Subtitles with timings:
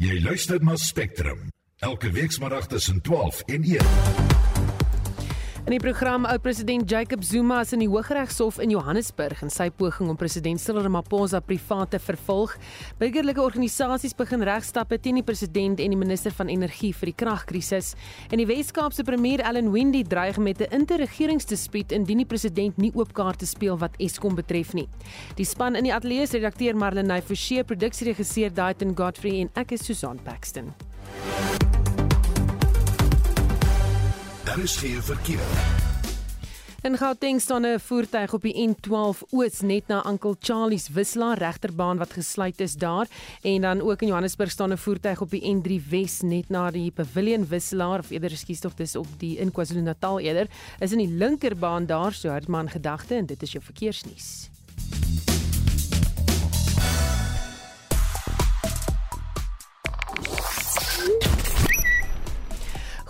[0.00, 1.50] Jy luister na Spectrum
[1.84, 4.49] elke weekmiddag tussen 12 en 1.
[5.70, 10.08] In die program oud-president Jacob Zuma is in die Hooggeregshof in Johannesburg in sy poging
[10.10, 12.56] om president Cyril Ramaphosa privaat te vervolg.
[12.98, 17.92] Burgerlike organisasies begin regstappe teen die president en die minister van energie vir die kragkrisis.
[18.34, 23.14] En die Wes-Kaapse premier Allan Windey dreig met 'n interregeringsdispuut indien die president nie oop
[23.14, 24.88] kaarte speel wat Eskom betref nie.
[25.36, 29.84] Die span in die ateljee se redakteur Marlenae Forsie, produksieregisseur Daityn Godfrey en ek is
[29.84, 30.74] Susan Paxton.
[34.60, 35.40] Daar is geen verkeer.
[36.82, 41.96] In Gauteng staan 'n voertuig op die N12 Oos net na Uncle Charlie's wisselaar regterbaan
[41.96, 43.06] wat gesluit is daar
[43.42, 46.90] en dan ook in Johannesburg staan 'n voertuig op die N3 Wes net na die
[46.90, 50.46] Pavilion wisselaar of eerder skuis tog dis op die in KwaZulu-Natal eerder
[50.78, 54.50] is in die linkerbaan daar so Hartman gedagte en dit is jou verkeersnuus.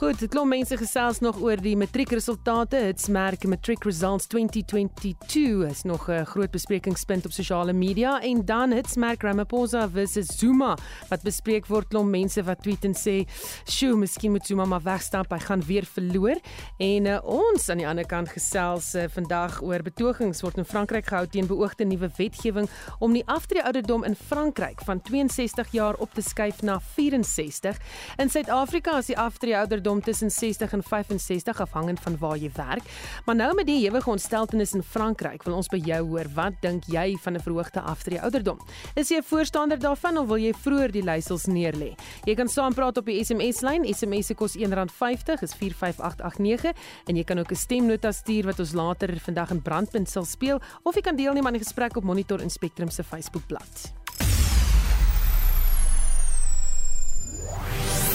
[0.00, 2.78] Goed, dit klop mense gesels nog oor die matriekresultate.
[2.86, 9.22] Hitsmerk Matric Results 2022 is nog 'n groot besprekingspunt op sosiale media en dan hitsmerk
[9.22, 13.28] Ramaphosa versus Zuma wat bespreek word klop mense wat tweet en sê,
[13.68, 16.40] "Sjoe, miskien moet Zuma maar wegstap, hy gaan weer verloor."
[16.78, 21.06] En uh, ons aan die ander kant gesels uh, vandag oor betogings word in Frankryk
[21.06, 26.22] gehou teen beoogde nuwe wetgewing om die aftreeouderdom in Frankryk van 62 jaar op te
[26.22, 27.76] skuif na 64.
[28.16, 32.82] In Suid-Afrika is die aftreeouderdom ouderdom tussen 60 en 65 afhangend van waar jy werk.
[33.24, 36.84] Maar nou met die ewige ontsteltenis in Frankryk, wil ons by jou hoor, wat dink
[36.86, 38.58] jy van 'n verhoogde aftree ouderdom?
[38.94, 41.94] Is jy 'n voorstander daarvan of wil jy vroeër die leiersels neerlê?
[42.24, 43.84] Jy kan saampraat op die SMS-lyn.
[43.94, 48.72] SMS se kos R1.50 is 45889 en jy kan ook 'n stemnota stuur wat ons
[48.72, 52.40] later vandag in Brandpunt sal speel of jy kan deelneem aan die gesprek op Monitor
[52.40, 53.99] en Spectrum se Facebookblad.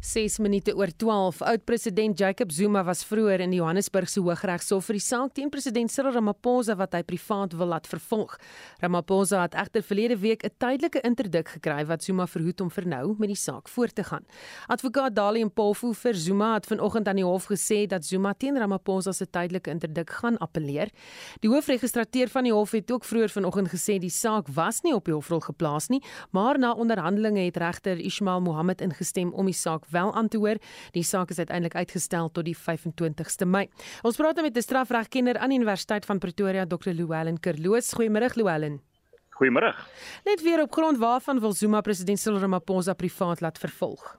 [0.00, 1.40] 6 minute oor 12.
[1.42, 6.14] Oud-president Jacob Zuma was vroeër in die Johannesburgse Hooggeregshof vir die saak teen president Cyril
[6.14, 8.36] Ramaphosa wat hy privaat wil laat vervolg.
[8.78, 13.16] Ramaphosa het egter verlede week 'n tydelike interdik gekry wat Zuma verhoed om vir nou
[13.18, 14.24] met die saak voort te gaan.
[14.68, 19.12] Advokaat Dali Mpofu vir Zuma het vanoggend aan die hof gesê dat Zuma teen Ramaphosa
[19.12, 20.90] se tydelike interdik gaan appeleer.
[21.40, 25.04] Die hoofregistrateur van die hof het ook vroeër vanoggend gesê die saak was nie op
[25.04, 29.86] die hofrol geplaas nie, maar na onderhandelinge het regter Ismail Mohammed ingestem om die saak
[29.90, 30.56] wel aan te hoor.
[30.92, 33.68] Die saak is uiteindelik uitgestel tot die 25ste Mei.
[34.02, 36.90] Ons praat nou met 'n strafregkenner aan die Universiteit van Pretoria, Dr.
[36.90, 37.94] Luelen Kerloos.
[37.94, 38.80] Goeiemôre Luelen.
[39.38, 39.74] Goeiemôre.
[40.24, 44.16] Net weer op grond waarvan wil Zuma president Cyril Ramaphosa privaat laat vervolg?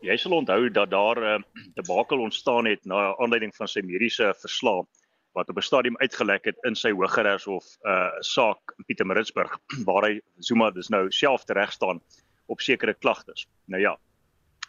[0.00, 4.34] Jy sal onthou dat daar 'n uh, debakel ontstaan het na aanleiding van sy mediese
[4.40, 4.84] verslae
[5.32, 10.08] wat op 'n stadium uitgelek het in sy Hooggeregshof 'n uh, saak in Pietermaritzburg waar
[10.08, 12.00] hy Zuma dus nou self tereg staan
[12.46, 13.46] op sekere klagtes.
[13.64, 13.98] Nou ja,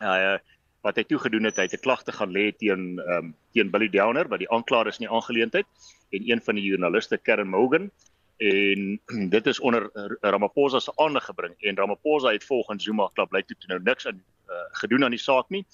[0.01, 0.37] uh
[0.85, 3.71] wat hy toe gedoen het, hy het 'n klagte gaan lê teen ehm um, teen
[3.71, 5.65] Billy Downer wat die aanklaer is in die aangeleentheid
[6.15, 7.91] en een van die joernaliste Karen Morgan
[8.37, 9.01] en
[9.35, 9.89] dit is onder
[10.21, 14.23] Ramaphosa se aandag gebring en Ramaphosa het volgens Zuma klap bly toe nou niks aan
[14.49, 15.65] uh, gedoen aan die saak nie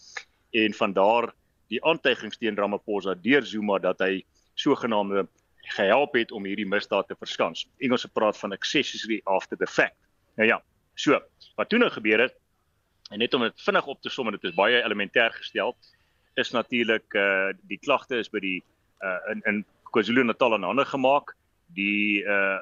[0.51, 1.33] en van daar
[1.67, 4.23] die aantuigings teen Ramaphosa deur Zuma dat hy
[4.53, 5.27] sogenaamde
[5.75, 7.67] gehelp het om hierdie misdaad te verskans.
[7.79, 9.95] Engelse praat van accessory after the fact.
[10.35, 10.59] Nou ja,
[10.95, 11.19] so
[11.55, 12.35] wat toe nou gebeur het
[13.11, 15.75] En net om dit vinnig op te som en dit is baie elementêr gestel,
[16.39, 18.59] is natuurlik uh die klagte is by die
[19.03, 21.35] uh in in KwaZulu-Natal aan hande gemaak.
[21.77, 22.59] Die uh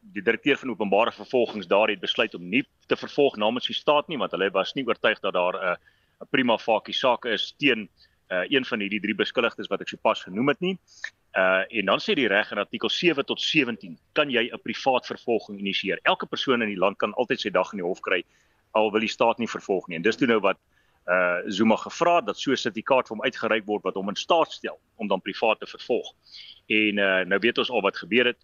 [0.00, 4.08] die direkteur van openbare vervolgings daar het besluit om nie te vervolg namens die staat
[4.08, 5.76] nie want hulle was nie oortuig dat daar 'n uh,
[6.20, 7.88] 'n prima facie saak is teen
[8.30, 10.78] uh een van hierdie drie beskuldigdes wat ek sopas genoem het nie.
[11.36, 15.06] Uh en dan sê die reg in artikel 7 tot 17 kan jy 'n privaat
[15.06, 15.98] vervolging initieer.
[16.02, 18.24] Elke persoon in die land kan altyd sy dag in die hof kry
[18.70, 19.96] al wil die staat nie vervolg nie.
[19.96, 20.58] En dis toe nou wat
[21.10, 24.16] uh Zuma gevra het dat so 'n sertifikaat vir hom uitgereik word wat hom in
[24.16, 26.12] staat stel om dan privaat te vervolg.
[26.66, 28.40] En uh nou weet ons al wat gebeur het.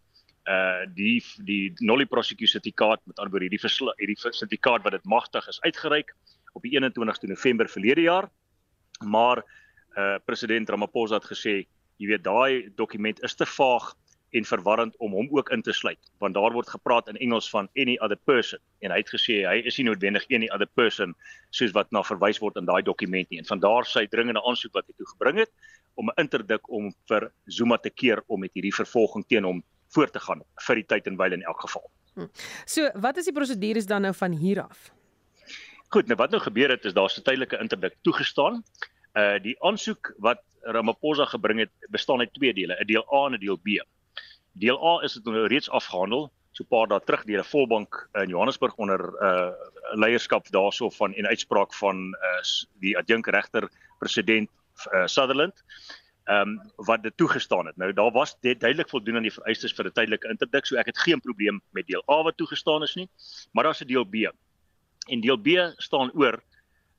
[0.48, 5.48] Uh die die nollie prosecutie sertifikaat met ander woorde hierdie hierdie sertifikaat wat dit magtig
[5.48, 6.14] is uitgereik
[6.52, 8.30] op die 21ste November verlede jaar.
[9.04, 9.44] Maar
[9.96, 11.66] uh president Ramaphosa het gesê,
[11.96, 13.94] jy weet daai dokument is te vaag
[14.30, 17.68] en verwarrend om hom ook in te sluit want daar word gepraat in Engels van
[17.76, 21.14] any other person en hy het gesê hy is nie noodwendig any other person
[21.50, 24.74] soos wat na verwys word in daai dokument nie en van daar sy dringende aansoek
[24.74, 25.52] wat hy toe gebring het
[25.96, 29.62] om 'n interdik om vir Zuma te keer om met hierdie vervolging teen hom
[29.94, 31.90] voort te gaan vir die tyd en wyl in elk geval.
[32.14, 32.28] Hm.
[32.64, 34.90] So, wat is die prosedures dan nou van hier af?
[35.88, 38.64] Goed, nou wat nou gebeur het is daar 'n tydelike interdik toegestaan.
[39.14, 43.34] Uh die aansoek wat Ramaphosa gebring het bestaan uit twee dele, 'n deel A en
[43.34, 43.68] 'n deel B.
[44.58, 46.32] Deel A is dit nou reeds afgehandel.
[46.56, 49.52] so 'n paar dae terug deur 'n volbank in Johannesburg onder 'n uh,
[49.94, 52.42] leierskap daarso van en uitspraak van uh,
[52.80, 53.68] die adjunk regter
[53.98, 54.48] president
[54.92, 55.64] uh, Sutherland
[56.24, 57.76] ehm um, wat dit toegestaan het.
[57.76, 60.86] Nou daar was dit duidelik voldoen aan die vereistes vir 'n tydelike interdik, so ek
[60.86, 63.08] het geen probleem met deel A wat toegestaan is nie.
[63.52, 64.32] Maar daar's 'n deel B.
[65.08, 66.42] En deel B staan oor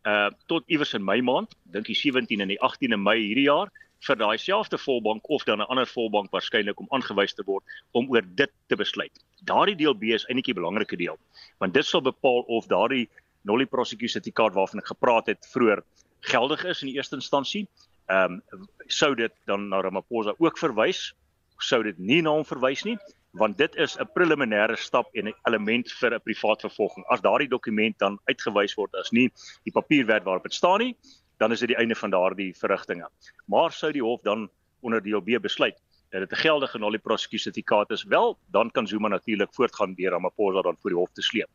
[0.03, 3.71] uh tot iewers in Mei maand, dink die 17 en die 18de Mei hierdie jaar
[4.05, 8.09] vir daai selfde volbank of dan 'n ander volbank waarskynlik om aangewys te word om
[8.11, 9.11] oor dit te besluit.
[9.43, 11.17] Daardie deel B is eintlik die belangrike deel,
[11.59, 13.09] want dit sal bepaal of daardie
[13.43, 15.83] nulli prosecutie sertifikaat waarvan ek gepraat het vroeër
[16.21, 17.67] geldig is in die eerste instansie.
[18.09, 21.13] Ehm um, sou dit dan na Ramaphosa ook verwys?
[21.59, 22.97] Sou dit nie na hom verwys nie
[23.37, 27.05] want dit is 'n preliminêre stap en 'n element vir 'n privaat vervolging.
[27.09, 29.29] As daardie dokument dan uitgewys word as nie
[29.63, 30.95] die papierwerk waarop dit staan nie
[31.37, 33.09] dan is dit die einde van daardie verrigtinge.
[33.45, 34.49] Maar sou die hof dan
[34.79, 35.77] onder deel B besluit
[36.09, 40.11] dat dit 'n geldige nulli prosecutie sertifikaat is wel dan kan Zuma natuurlik voortgaan deur
[40.11, 41.49] Ramaphosa dan voor die hof te sleep.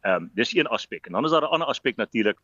[0.00, 1.06] Ehm um, dis een aspek.
[1.06, 2.38] En dan is daar 'n ander aspek natuurlik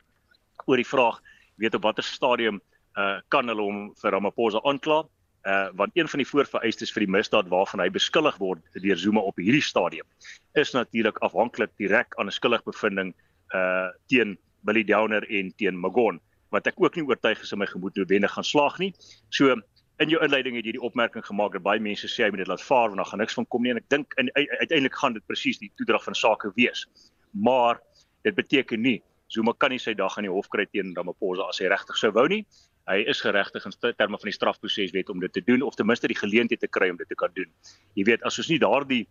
[0.65, 1.21] oor die vraag
[1.55, 2.61] weet op watter stadium
[2.95, 5.07] uh kan hulle hom vir Ramaphosa aankla?
[5.43, 9.19] Uh want een van die voorvereistes vir die misdaad waarvan hy beskuldig word deur Zuma
[9.19, 10.05] op hierdie stadium
[10.53, 13.15] is natuurlik afhanklik direk aan 'n skuldigbevindings
[13.55, 16.21] uh teen Billy Downer en teen Magon
[16.53, 18.91] wat ek ook nie oortuig is in my gemoed noodwendig gaan slaag nie.
[19.29, 19.55] So
[20.01, 22.51] in jou inleiding het jy die opmerking gemaak dat baie mense sê jy moet dit
[22.51, 25.25] laat vaar want dan gaan niks van kom nie en ek dink uiteindelik gaan dit
[25.29, 26.85] presies die toedrag van sake wees.
[27.31, 27.81] Maar
[28.23, 29.01] dit beteken nie
[29.33, 32.11] Zuma kan nie sy dag aan die hof kry teen Ramaphosa as hy regtig sou
[32.13, 32.43] wou nie
[32.89, 36.09] hy is geregtig in terme van die strafproseswet om dit te doen of ten minste
[36.11, 37.47] die geleentheid te kry om dit te kan doen.
[37.95, 39.05] Jy weet as ons nie daardie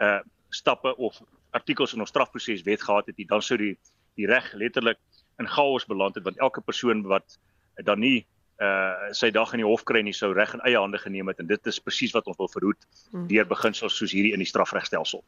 [0.00, 0.20] uh
[0.50, 1.20] stappe of
[1.54, 3.76] artikels in ons strafproseswet gehad het nie, dan sou die
[4.18, 4.98] die reg letterlik
[5.40, 7.38] in chaos beland het want elke persoon wat
[7.84, 8.26] dan nie
[8.60, 11.38] uh sy dag in die hof kry nie sou reg in eie hande geneem het
[11.40, 13.28] en dit is presies wat ons wil verhoed hmm.
[13.30, 15.24] deur beginsels soos hierdie in die strafregstelsel.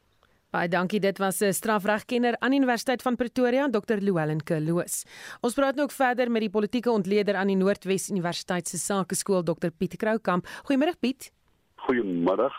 [0.52, 1.00] Baie dankie.
[1.00, 3.96] Dit was 'n strafregkenner aan Universiteit van Pretoria, Dr.
[4.00, 5.04] Llewellyn Kloos.
[5.40, 9.42] Ons praat nou ook verder met die politieke ontleder aan die Noordwes Universiteit se Sakeskool,
[9.42, 9.70] Dr.
[9.78, 10.46] Piet Kroukamp.
[10.46, 11.32] Goeiemôre Piet.
[11.76, 12.50] Goeiemôre.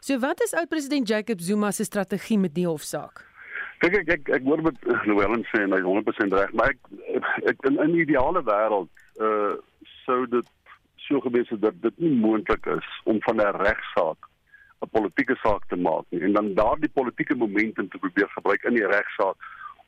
[0.00, 3.29] So wat is oud-president Jacob Zuma se strategie met die hofsaak?
[3.80, 6.80] Kyk ek ek ek hoor met Llewellyn sê en hy 100% reg, maar ek,
[7.52, 8.90] ek in 'n ideale wêreld
[9.20, 9.54] uh
[10.04, 10.48] sou dit
[11.06, 14.28] so gewees het dat dit nie moontlik is om van 'n regsaak
[14.84, 18.74] 'n politieke saak te maak nie en dan daardie politieke momentum te probeer gebruik in
[18.74, 19.36] die regsaak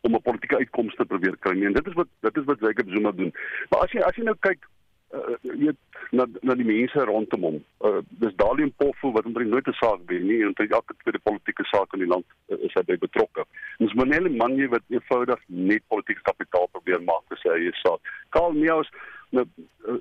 [0.03, 1.65] om 'n politieke uitkoms te probeer kry.
[1.65, 3.33] En dit is wat dit is wat Jacob Zuma doen.
[3.71, 4.69] Maar as jy as jy nou kyk
[5.13, 5.73] uh, jy
[6.11, 7.59] na na die mense rondom hom.
[7.85, 11.23] Uh, dis Dalium Pofu wat omtrent nooit 'n saak wen nie en hy elke tweede
[11.23, 13.47] politieke saak in die land uh, is hy by betrokke.
[13.79, 18.01] Ons Manele Manje wat eenvoudig net politieke kapitaal probeer maak vir sy eie saak.
[18.31, 18.89] Karl Meaus
[19.31, 19.47] nou
[19.89, 20.01] uh,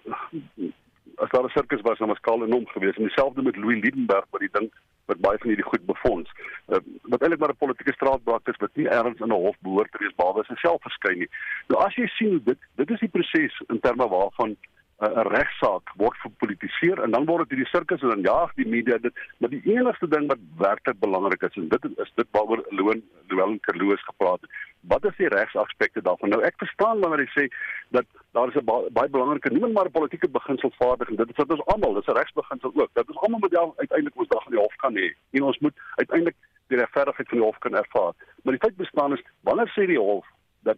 [1.23, 3.81] as daar 'n sirkus was, dan was Karl en hom geweest en dieselfde met Louis
[3.81, 4.71] Liebenberg wat die ding
[5.05, 6.29] wat baie van hierdie goed befonds.
[6.67, 9.91] Uh, wat eintlik maar 'n politieke straatbraak is wat nie ergens in 'n hof behoort
[9.91, 11.29] te wees behalwe sy self verskyn nie.
[11.67, 14.57] Nou as jy sien dit dit is die proses in terme waarvan
[15.01, 18.97] 'n regsaak word gepolitiseer en dan word dit hierdie sirkus en dan jaag die media
[18.97, 19.13] dit.
[19.37, 23.59] Maar die enigste ding wat werklik belangrik is en dit is dit waaroor Loon Loon
[23.59, 24.51] Kerloos gepraat het
[24.81, 26.29] wat is die regsaspekte daarvan?
[26.29, 27.45] Nou ek verstaan wanneer hy sê
[27.97, 31.51] dat daar is 'n baie belangrike noem maar politieke beginsel vaardig en dit is wat
[31.51, 32.89] ons almal dis 'n regsbeginsel ook.
[32.93, 35.77] Dat ons almal moet uiteindelik ons dag in die hof kan hê en ons moet
[35.95, 36.35] uiteindelik
[36.67, 38.13] die regverdigheid van die hof kan ervaar.
[38.43, 40.25] Maar die feit bestaan is wanneer sê die hof
[40.63, 40.77] dat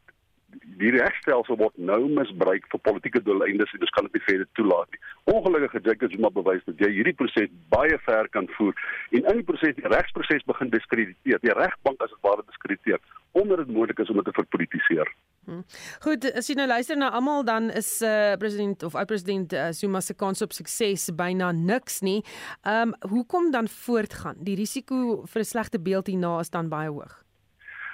[0.81, 4.89] die regstelsel word nou misbruik vir politieke doeleindes en dis kan dit nie verder toelaat
[4.91, 5.01] nie.
[5.33, 8.73] Ongelukkig het Jacob Zuma bewys dat jy hierdie proses baie ver kan voer
[9.11, 11.41] en in die proses die regsproses begin diskrediteer.
[11.43, 13.01] Die regbank as dit ware diskrediteer
[13.33, 15.09] omdat dit moontlik is om dit te verpolitiseer.
[15.45, 15.63] Hmm.
[16.05, 20.03] Goed, as jy nou luister na almal dan is uh, president of oud-president uh, Zuma
[20.05, 22.21] se kans op sukses byna niks nie.
[22.61, 24.37] Ehm um, hoekom dan voortgaan?
[24.39, 27.22] Die risiko vir 'n slegte beeld hierna is dan baie hoog.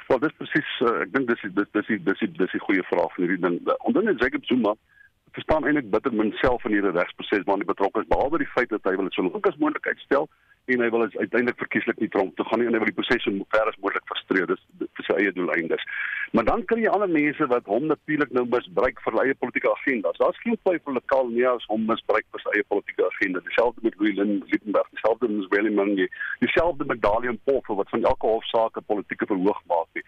[0.10, 3.24] Wel dis presies uh, ek dink dis dis dis dis dis 'n goeie vraag van
[3.24, 3.58] hierdie ding.
[3.86, 4.74] Onder net Jacob Zuma
[5.38, 8.72] verstaan eintlik bitter min self van hierdie regsproses waarin hy betrokke is behalwe die feit
[8.74, 10.26] dat hy wil dit so lank as moontlik uitstel
[10.76, 13.24] en hy wil uiteindelik verkieslik nie tronk toe gaan nie en hy wil die proses
[13.24, 15.84] so ver as moontlik frustreer dis vir sy eie doeleindes.
[16.38, 19.72] Maar dan kry jy ander mense wat hom natuurlik nou misbruik vir hulle eie politieke
[19.72, 20.18] agendas.
[20.22, 23.42] Daar's geen twyfel dat Karl Neus hom misbruik vir sy eie politieke agenda.
[23.48, 26.10] Dieselfde met Louis Liebenberg, dieselfde met Willem Mangi,
[26.46, 30.06] dieselfde met Dalian Poffer wat van elke hofsaak 'n politieke verhoog maak nie.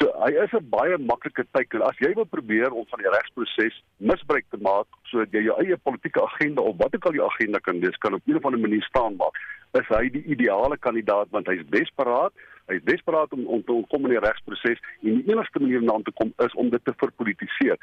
[0.00, 1.82] So hy is 'n baie maklike teiken.
[1.82, 5.76] As jy wil probeer om van die regsproses misbruik te maak sodat jy jou eie
[5.76, 8.60] politieke agenda of wat ook al jou agenda kan wees, kan op 'n of ander
[8.60, 9.36] manier staan maak,
[9.78, 12.32] is hy die ideale kandidaat want hy's desperaat
[12.70, 15.90] Hy is desperaat om om te kom in die regsproses en die enigste manier om
[15.90, 17.78] aan te kom is om dit te verpolitiseer.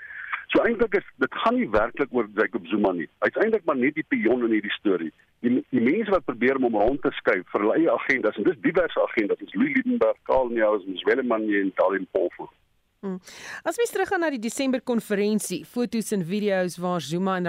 [0.50, 3.10] So eintlik is dit gaan nie werklik oor Jacob Zuma nie.
[3.25, 5.12] Hy's eintlik maar net die pion in hierdie storie.
[5.46, 8.48] Die, die mense wat probeer om hom rond te skuif vir hulle eie agendas en
[8.48, 12.50] dis diverse agendas, is Louis Liebenberg, Karl Neus, Willem en Talin Polfu.
[13.00, 13.19] Hmm.
[13.63, 17.48] As mens teruggaan na die Desember konferensie, foto's en video's waar Zuma en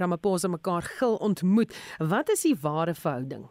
[0.00, 3.44] Ramaphosa mekaar gil ontmoet, wat is die ware verhouding?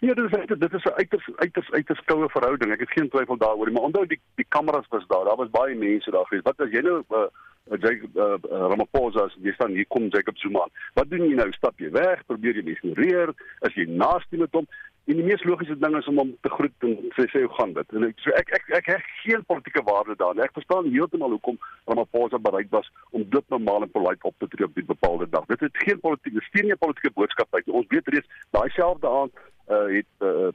[0.00, 2.72] Ja, dit is dit is 'n uiters uiters uiters koue verhouding.
[2.72, 5.24] Ek het geen twyfel daaroor nie, maar onthou die die kameras was daar.
[5.24, 6.42] Daar was baie mense daar gewees.
[6.42, 7.26] Wat as jy nou uh,
[7.76, 8.38] Jacob uh,
[8.70, 10.68] Ramaphosa as jy staan hier kom Jacob Zuma.
[10.94, 11.52] Wat doen jy nou?
[11.52, 12.24] Stap jy weg?
[12.26, 13.34] Probeer jy ignoreer?
[13.60, 14.68] Is jy naaste met hom?
[15.08, 17.70] En die mees logiese ding is om hom te groet en sê sê hoe gaan
[17.72, 17.92] dit?
[17.96, 20.42] En ek so ek ek ek het geen politieke waarde daarin.
[20.44, 21.56] Ek verstaan heeltemal hoekom
[21.88, 25.48] Ramaphosa bereid was om dit normaal en polite op te tree op die bepaalde dag.
[25.48, 27.72] Dit het geen politieke steun nie politieke boodskap uit.
[27.80, 30.52] Ons weet reeds daai selfde aand uh, het uh,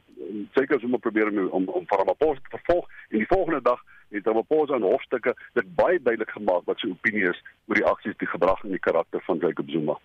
[0.54, 3.82] seker so 'n probeer om om, om Ramaphosa te vervolg en die volgende dag
[4.14, 8.22] het Ramaphosa in hofstukke dit baie duidelik gemaak wat sy opinie is oor die aksies,
[8.22, 9.98] die gedrag en die karakter van Jacob Zuma.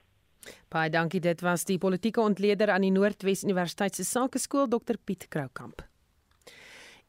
[0.70, 1.20] Baie dankie.
[1.20, 5.84] Dit was die politieke ontleder aan die Noordwes Universiteit se Sakeskool Dr Piet Kroukamp.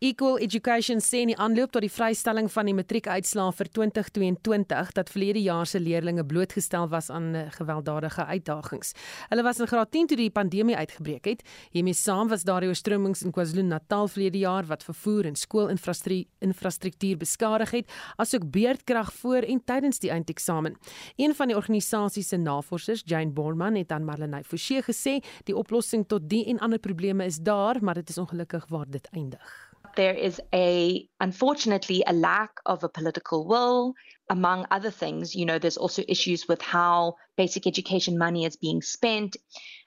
[0.03, 5.11] Equal Education sê in die aanloop tot die vrystelling van die matriekuitslae vir 2022 dat
[5.13, 8.95] verlede jaar se leerders blootgestel was aan eh, gewelddadige uitdagings.
[9.29, 11.45] Hulle was in graad 10 toe die pandemie uitgebreek het.
[11.77, 17.77] Hiermee saam was daar die oorstromings in KwaZulu-Natal verlede jaar wat vervoer en skoolinfrastruktuur beskadig
[17.77, 20.81] het, asook beerdkrag voor en tydens die eindeksamen.
[21.21, 26.09] Een van die organisasie se navorsers, Jane Borman, het aan Marlenae Forsie gesê die oplossing
[26.09, 29.70] tot die en ander probleme is daar, maar dit is ongelukkig waar dit eindig.
[29.97, 33.95] There is a unfortunately a lack of a political will
[34.29, 35.35] among other things.
[35.35, 39.37] You know there's also issues with how basic education money is being spent.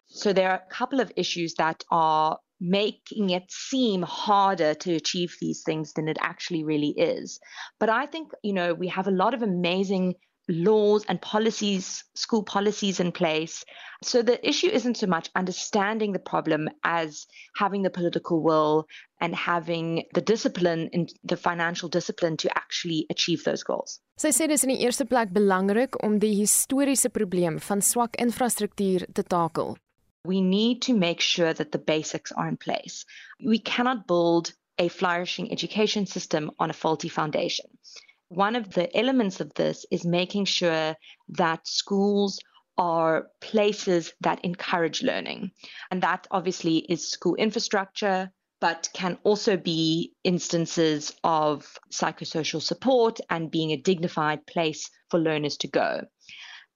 [0.07, 5.35] So there are a couple of issues that are making it seem harder to achieve
[5.41, 7.39] these things than it actually really is.
[7.79, 10.15] But i think you know we have a lot of amazing
[10.49, 13.63] laws and policies, school policies in place.
[14.03, 18.87] So the issue isn't so much understanding the problem as having the political will
[19.21, 23.99] and having the discipline and the financial discipline to actually achieve those goals.
[24.17, 29.07] Sy sê dis in die eerste plek belangrik om die historiese probleem van swak infrastruktuur
[29.15, 29.77] te takel.
[30.27, 33.05] We need to make sure that the basics are in place.
[33.43, 37.65] We cannot build a flourishing education system on a faulty foundation
[38.35, 40.95] one of the elements of this is making sure
[41.29, 42.39] that schools
[42.77, 45.51] are places that encourage learning.
[45.91, 53.51] And that obviously is school infrastructure, but can also be instances of psychosocial support and
[53.51, 56.01] being a dignified place for learners to go.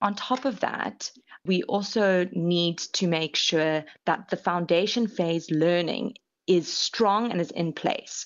[0.02, 1.10] On top of that,
[1.46, 6.14] we also need to make sure that the foundation phase learning
[6.46, 8.26] is strong and is in place.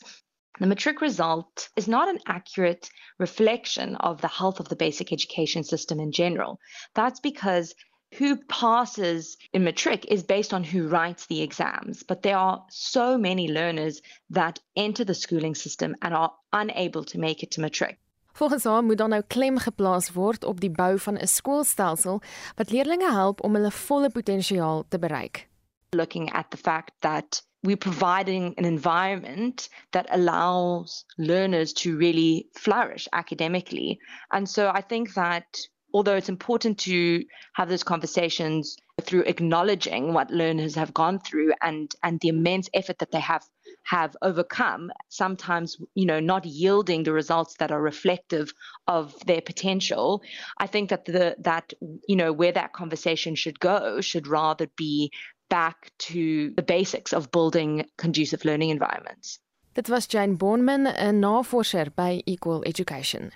[0.62, 2.88] The matric result is not an accurate
[3.18, 6.60] reflection of the health of the basic education system in general.
[6.94, 7.74] That's because
[8.20, 13.18] who passes in matric is based on who writes the exams, but there are so
[13.18, 17.98] many learners that enter the schooling system and are unable to make it to matric.
[18.34, 22.22] Volgens haar moet dan nou klem geplaas word op die bou van 'n skoolstelsel
[22.56, 25.50] wat leerders help om hulle volle potensiaal te bereik.
[25.90, 33.08] Looking at the fact that we're providing an environment that allows learners to really flourish
[33.14, 34.00] academically.
[34.32, 35.46] And so I think that
[35.94, 41.94] although it's important to have those conversations through acknowledging what learners have gone through and
[42.04, 43.44] and the immense effort that they have
[43.84, 48.54] have overcome sometimes you know not yielding the results that are reflective
[48.88, 50.22] of their potential
[50.60, 51.74] i think that the that
[52.08, 55.12] you know where that conversation should go should rather be
[55.52, 59.40] back to the basics of building conducive learning environments.
[59.74, 63.32] Dit was Jane Bonman, 'n navorser by Equal Education.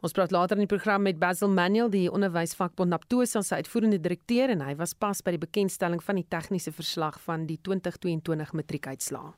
[0.00, 4.50] Ons praat later in die program met Basil Manuel, die onderwysvakbond Naptosa se uitvoerende direkteur
[4.50, 9.32] en hy was pas by die bekendstelling van die tegniese verslag van die 2022 matriekuitslae.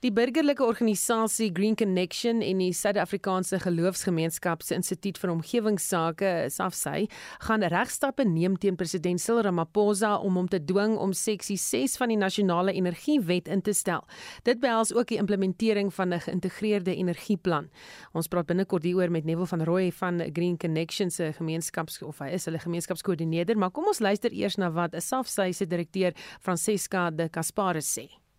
[0.00, 7.02] Die burgerlike organisasie Green Connection en die Suid-Afrikaanse Geloofsgemeenskap se Instituut vir Omgewingsake, SAFSY,
[7.44, 12.14] gaan regstappe neem teen president Cyril Ramaphosa om hom te dwing om seksie 6 van
[12.14, 14.06] die nasionale energiewet in te stel.
[14.48, 17.68] Dit behels ook die implementering van 'n geïntegreerde energieplan.
[18.14, 22.32] Ons praat binnekort hieroor met Neville van Rooi van Green Connection se gemeenskaps of hy
[22.32, 27.10] is hulle gemeenskapskoördineerder, maar kom ons luister eers na wat 'n SAFSY se direkteur Francesca
[27.10, 28.29] de Casparis sê.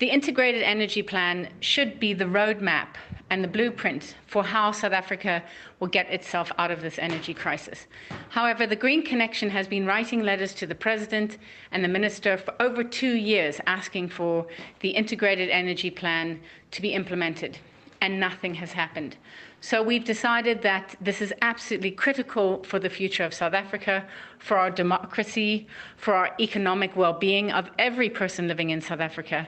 [0.00, 2.94] The integrated energy plan should be the roadmap
[3.28, 5.42] and the blueprint for how South Africa
[5.78, 7.86] will get itself out of this energy crisis.
[8.30, 11.36] However, the Green Connection has been writing letters to the President
[11.70, 14.46] and the Minister for over two years asking for
[14.80, 16.40] the integrated energy plan
[16.70, 17.58] to be implemented,
[18.00, 19.18] and nothing has happened.
[19.60, 24.06] So we've decided that this is absolutely critical for the future of South Africa,
[24.38, 25.66] for our democracy,
[25.98, 29.46] for our economic well being of every person living in South Africa,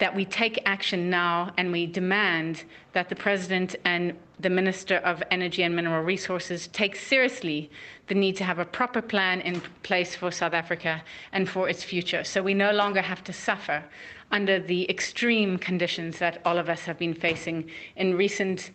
[0.00, 2.64] that we take action now and we demand
[2.94, 7.70] that the President and the Minister of Energy and Mineral Resources take seriously
[8.08, 11.02] the need to have a proper plan in place for South Africa
[11.32, 12.24] and for its future.
[12.24, 13.84] So we no longer have to suffer
[14.32, 18.70] under the extreme conditions that all of us have been facing in recent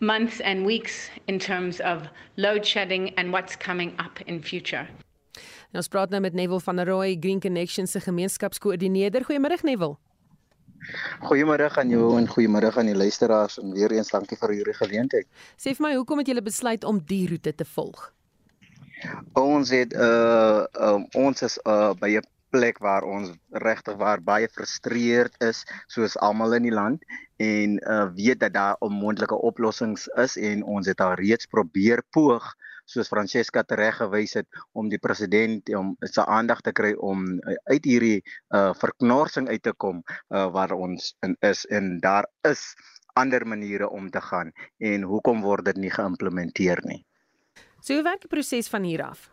[0.00, 4.86] months and weeks in terms of load shedding and what's coming up in future.
[5.68, 9.26] Nou, ons praat nou met Neville van der Rooi, Green Connection se gemeenskapskoördineerder.
[9.26, 9.98] Goeiemôre Neville.
[11.26, 15.26] Goeiemôre aan jou en goeiemôre aan die luisteraars en weer eens dankie vir hierdie geleentheid.
[15.56, 18.12] Sê vir my, hoekom het julle besluit om die roete te volg?
[19.38, 23.30] Ons het uh um, ons is uh by 'n plek waar ons
[23.64, 27.04] regtig waar baie frustreerd is soos almal in die land
[27.36, 32.54] en uh weet dat daar onmoontlike oplossings is en ons het al reeds probeer poog
[32.88, 37.84] soos Francesca tereggewys het om die president om sy aandag te kry om uh, uit
[37.84, 38.18] hierdie
[38.56, 40.02] uh verknorsing uit te kom
[40.32, 42.72] uh waar ons in is en daar is
[43.18, 47.02] ander maniere om te gaan en hoekom word dit nie geïmplementeer nie.
[47.80, 49.28] So hoe werk die proses van hier af?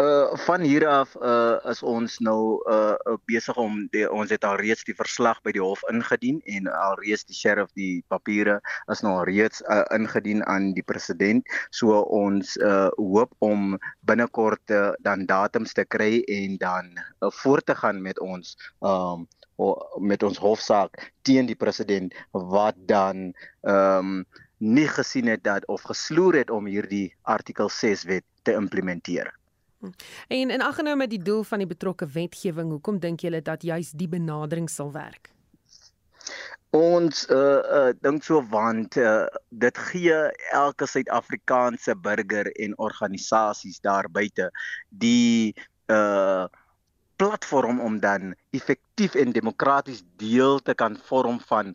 [0.00, 4.44] Uh van hier af uh is ons nou uh, uh besig om die, ons het
[4.44, 8.60] al reeds die verslag by die hof ingedien en al reeds die sheriff die papiere
[8.92, 11.44] is nou al reeds uh, ingedien aan die president.
[11.70, 17.66] So ons uh hoop om binnekort uh, dan datums te kry en dan uh, voort
[17.66, 19.28] te gaan met ons um
[20.00, 23.34] met ons hofsaak teen die president wat dan
[23.68, 24.24] um
[24.60, 29.34] nie gesien het dat of gesloer het om hierdie artikel 6 wet te implementeer.
[30.28, 33.90] En in aggenome met die doel van die betrokke wetgewing, hoekom dink julle dat juis
[33.96, 35.30] die benadering sal werk?
[36.76, 40.18] Ons uh uh dink so want uh, dit gee
[40.54, 44.50] elke Suid-Afrikaanse burger en organisasies daar buite
[44.88, 45.54] die
[45.90, 46.46] uh
[47.20, 51.74] platform om dan effektief en demokraties deel te kan vorm van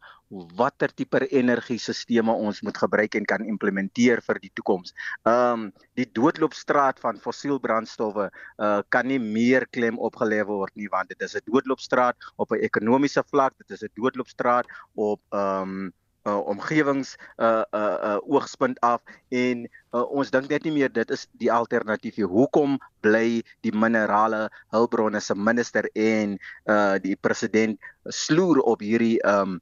[0.58, 4.94] watter tipe energiesisteme ons moet gebruik en kan implementeer vir die toekoms.
[5.24, 11.10] Ehm um, die doodloopstraat van fossielbrandstowwe uh kan nie meer klem opgelê word nie want
[11.10, 15.94] dit is 'n doodloopstraat op 'n ekonomiese vlak, dit is 'n doodloopstraat op ehm um,
[16.26, 21.12] uh omgewings uh uh, uh oogspunt af en uh, ons dink net nie meer dit
[21.14, 22.26] is die alternatief nie.
[22.26, 29.62] Hoekom bly die minerale hulpbronne se minister en uh die president sloer op hierdie um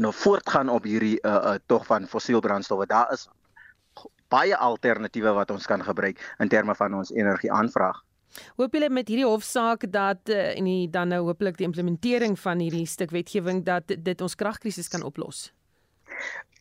[0.00, 2.86] nou voortgaan op hierdie uh, uh tog van fossielbrandstowwe.
[2.86, 3.28] Daar is
[4.32, 8.00] baie alternatiewe wat ons kan gebruik in terme van ons energieaanvraag.
[8.56, 12.62] Hoop julle met hierdie hofsaak dat uh, en die, dan nou hopelik die implementering van
[12.64, 15.50] hierdie stuk wetgewing dat dit ons kragkrisis kan oplos?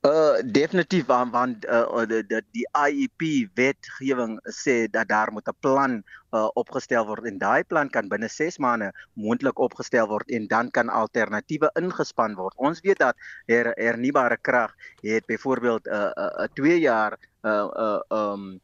[0.02, 5.92] Uh definitief want, want uh die die, IEP wetgewing sê dat daar moet 'n plan
[6.34, 10.72] uh opgestel word en daai plan kan binne 6 maande moontlik opgestel word en dan
[10.72, 12.58] kan alternatiewe ingespan word.
[12.58, 14.74] Ons weet dat her, hernubare krag
[15.06, 18.58] het byvoorbeeld uh, 'n uh, 2 jaar uh uh um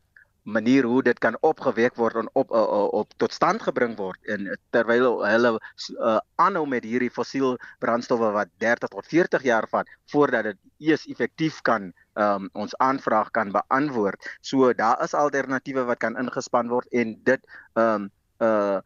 [0.47, 4.31] manier hoe dit kan opgewek word en op uh, uh, op tot stand gebring word
[4.31, 9.91] en terwyl hulle uh, aanhou met hierdie fossiel brandstowwe wat 30 tot 40 jaar vat
[10.13, 14.23] voordat dit eers effektief kan um, ons aanvraag kan beantwoord.
[14.41, 17.43] So daar is alternatiewe wat kan ingespan word en dit
[17.75, 18.79] um uh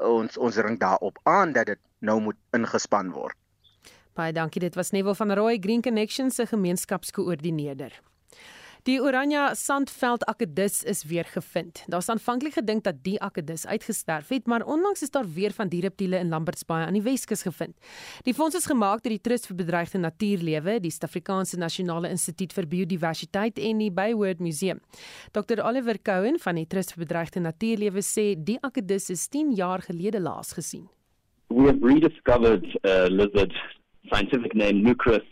[0.00, 3.36] ons ons ring daarop aan dat dit nou moet ingespan word.
[4.16, 4.60] Baie dankie.
[4.64, 8.00] Dit was Neville van Rooi Green Connection se gemeenskapskoördineerder.
[8.86, 11.80] Die Oranje Sandveld akedus is weer gevind.
[11.90, 15.80] Daar's aanvanklik gedink dat die akedus uitgesterf het, maar onlangs is daar weer van die
[15.80, 17.74] reptiele in Lambertsbaai aan die Weskus gevind.
[18.22, 22.70] Die fonds is gemaak deur die Trust vir Bedreigde Natuurlewe, die Suid-Afrikaanse Nasionale Instituut vir
[22.70, 24.78] Biodiversiteit en die Bayword Museum.
[25.34, 29.82] Dr Oliver Cohen van die Trust vir Bedreigde Natuurlewe sê die akedus is 10 jaar
[29.82, 30.86] gelede laas gesien.
[31.50, 33.50] We have rediscovered a lizard
[34.06, 35.26] scientific name Nucrus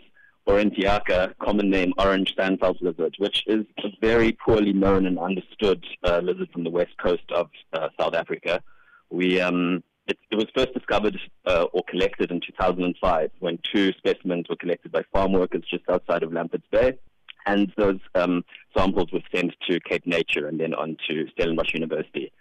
[0.47, 6.19] Orentiaca, common name orange sandfelt lizard, which is a very poorly known and understood uh,
[6.23, 8.63] lizard from the west coast of uh, South Africa.
[9.11, 14.47] We um, it, it, was first discovered uh, or collected in 2005 when two specimens
[14.51, 16.99] were collected by farm workers just outside of Lampert's Bay.
[17.47, 18.45] And those um,
[18.77, 22.33] samples were sent to Cape Nature and then on to Stellenbosch University.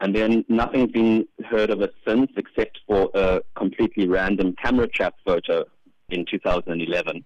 [0.00, 5.14] And then nothing's been heard of it since, except for a completely random camera trap
[5.24, 5.64] photo
[6.10, 7.24] in 2011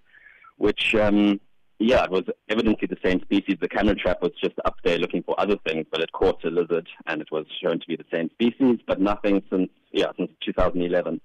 [0.63, 1.41] which um,
[1.77, 3.57] yeah, it was evidently the same species.
[3.59, 6.49] The camera trap was just up there looking for other things, but it caught a
[6.49, 10.31] lizard, and it was shown to be the same species, but nothing since yeah since
[10.45, 11.19] 2011.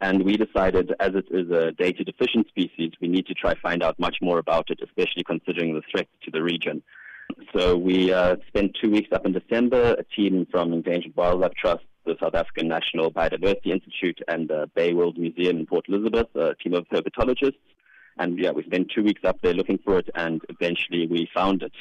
[0.00, 3.82] And we decided, as it is a data deficient species, we need to try find
[3.82, 6.80] out much more about it, especially considering the threat to the region.
[7.56, 9.94] So we uh, spent two weeks up in December.
[9.94, 14.92] A team from Endangered Wildlife Trust, the South African National Biodiversity Institute, and the Bay
[14.92, 17.58] World Museum in Port Elizabeth, a team of herpetologists.
[18.18, 21.62] And yeah, we spent two weeks up there looking for it, and eventually we found
[21.62, 21.72] it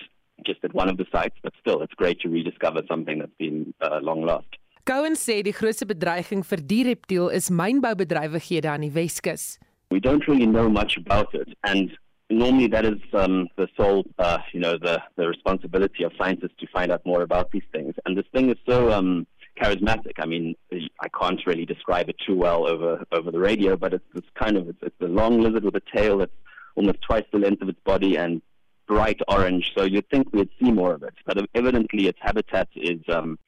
[0.45, 1.35] just at one of the sites.
[1.43, 4.47] But still, it's great to rediscover something that's been uh, long lost.
[4.85, 9.57] Cohen sê die grootste bedreiging vir die reptiel is mynboubedrywighede aan die Weskus.
[9.91, 11.93] We don't really know much about it, and
[12.29, 16.67] normally that is um, the sole, uh, you know, the, the responsibility of scientists to
[16.67, 17.95] find out more about these things.
[18.05, 19.27] And this thing is so um,
[19.61, 20.13] charismatic.
[20.19, 24.05] I mean, I can't really describe it too well over over the radio, but it's,
[24.15, 26.31] it's kind of it's, it's a long lizard with a tail that's
[26.75, 28.41] almost twice the length of its body and
[28.87, 29.71] bright orange.
[29.75, 33.01] So you'd think we'd see more of it, but evidently its habitat is.
[33.09, 33.39] Um,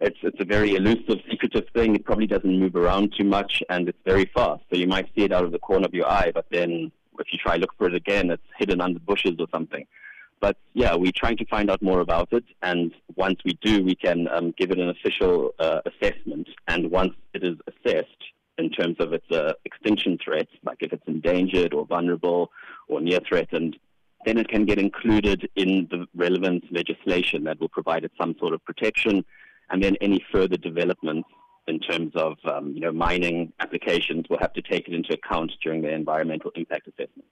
[0.00, 1.94] it's it's a very elusive, secretive thing.
[1.94, 4.62] It probably doesn't move around too much, and it's very fast.
[4.70, 7.32] So you might see it out of the corner of your eye, but then if
[7.32, 9.86] you try to look for it again, it's hidden under bushes or something.
[10.40, 13.94] But yeah, we're trying to find out more about it, and once we do, we
[13.94, 16.48] can um, give it an official uh, assessment.
[16.68, 18.08] And once it is assessed
[18.58, 22.50] in terms of its uh, extinction threat, like if it's endangered or vulnerable
[22.88, 23.76] or near threatened,
[24.24, 28.54] then it can get included in the relevant legislation that will provide it some sort
[28.54, 29.24] of protection,
[29.70, 31.28] and then any further developments
[31.66, 35.52] in terms of um, you know mining applications will have to take it into account
[35.62, 37.26] during the environmental impact assessment.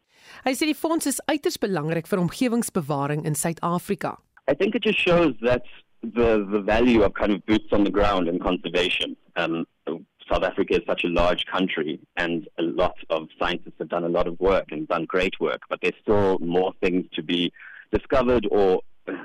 [0.45, 4.16] Hy sê die fonds is uiters belangrik vir omgewingsbewaring in Suid-Afrika.
[4.49, 5.64] I think it just shows that
[6.03, 9.16] the the value of kind of boots on the ground and conservation.
[9.37, 9.66] Um,
[10.31, 14.09] South Africa is such a large country, and a lot of scientists have done a
[14.09, 17.53] lot of work and done great work, but there's still more things to be
[17.92, 18.81] discovered or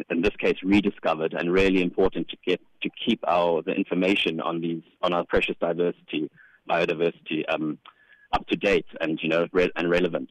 [0.10, 4.62] in this case rediscovered and really important to get to keep our the information on
[4.62, 6.30] these on our precious diversity
[6.70, 7.78] biodiversity um
[8.34, 10.30] up to date and you know re and relevant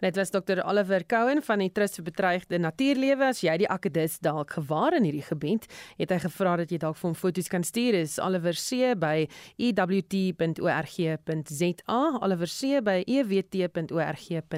[0.00, 3.24] Dit was Dr Oliver Cohen van die Trust vir Bedreigde Natuurlewe.
[3.30, 5.64] As jy die akkedis dalk gewaar in hierdie gebied,
[5.96, 7.94] het hy gevra dat jy dalk vir hom foto's kan stuur.
[8.02, 10.60] Is Oliver C by ewt.org.za.
[12.20, 14.52] Oliver C by ewt.org.za.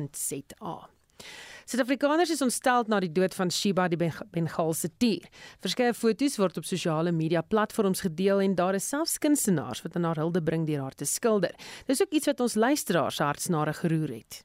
[1.64, 5.24] Suid-Afrikaners is ontstel na die dood van Shiba die Bengaalse tier.
[5.64, 10.04] Verskeie foto's word op sosiale media platforms gedeel en daar is selfs kunstenaars wat aan
[10.04, 11.54] haar hulde bring deur haar te skilder.
[11.88, 14.42] Dis ook iets wat ons luisteraars hartsnare geroer het.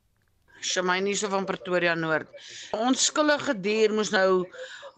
[0.64, 2.32] Shamaini so van Pretoria Noord.
[2.76, 4.46] Ons skuldige dier moes nou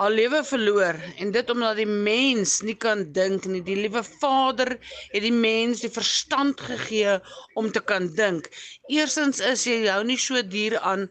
[0.02, 3.60] haar lewe verloor en dit omdat die mens nie kan dink nie.
[3.62, 4.72] Die liewe Vader
[5.12, 7.20] het die mens die verstand gegee
[7.60, 8.48] om te kan dink.
[8.90, 11.04] Eerstens is jy hou nie so dier aan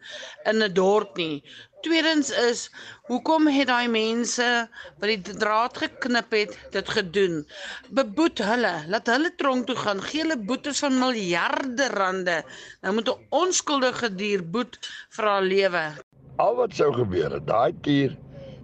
[0.50, 1.44] in 'n dorp nie.
[1.86, 2.64] Tweedens is
[3.06, 4.48] hoekom het daai mense
[4.98, 7.46] wat die draad geknip het dit gedoen?
[7.94, 12.42] Beboet hulle, laat hulle tronk toe gaan, gee hulle boetes van miljarde rande.
[12.82, 14.78] Nou moet 'n onskuldige dier boet
[15.14, 15.84] vir haar lewe.
[16.36, 18.18] Al wat sou gebeur het, daai dier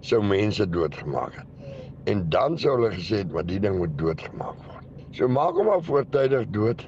[0.07, 1.71] sou mense doodgemaak het.
[2.07, 4.85] En dan sou hulle gesê het maar die ding moet doodgemaak word.
[5.17, 6.85] So maak hom maar voortydig dood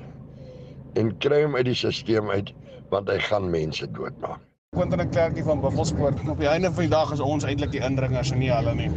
[0.99, 2.53] en kry hom uit die stelsel uit
[2.93, 4.39] want hy gaan mense doodmaak.
[4.75, 6.19] Quentin en Klerkie van Buffelspoort.
[6.29, 8.89] Op die einde van die dag is ons eintlik die indringers en nie hulle nie.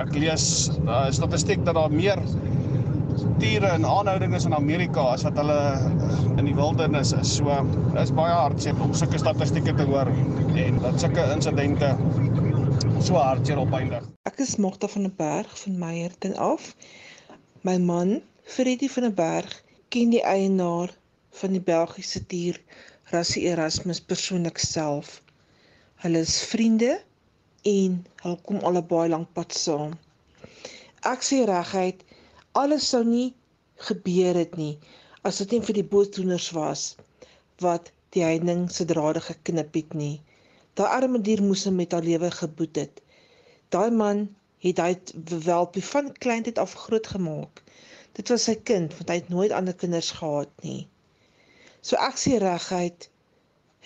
[0.00, 0.46] Ek lees
[0.84, 2.20] daar is statistiek dat daar meer
[3.38, 5.58] diere in aanhouding is in Amerika as wat hulle
[6.40, 7.36] in die wildernis is.
[7.36, 7.52] So
[8.00, 10.10] is baie hartseer om sulke statistieke te hoor
[10.64, 11.92] en dat sulke insidente
[13.00, 14.06] so hartseer opeindig.
[14.28, 16.70] Ek is Magda van der Berg van Meyerton af.
[17.62, 19.54] My man, Freddie van der Berg,
[19.88, 20.92] ken die eienaar
[21.40, 22.60] van die Belgiese dier
[23.12, 25.20] Rassie Erasmus persoonlik self.
[26.04, 26.98] Hulle is vriende
[27.62, 29.96] en hulle kom al 'n baie lank pad saam.
[31.02, 32.04] Ek sê reguit,
[32.52, 33.34] alles sou nie
[33.88, 34.78] gebeur het nie
[35.24, 36.82] as dit nie vir die bootdoeners was
[37.64, 40.20] wat die heining se drade geknip het nie.
[40.74, 43.02] Daai arme dier moes hom met haar lewe geboet het.
[43.74, 44.28] Daai man
[44.64, 44.92] het hy
[45.44, 47.62] wel van kleintyd af groot gemaak.
[48.12, 50.86] Dit was sy kind want hy het nooit ander kinders gehad nie.
[51.82, 53.08] So ek sê reguit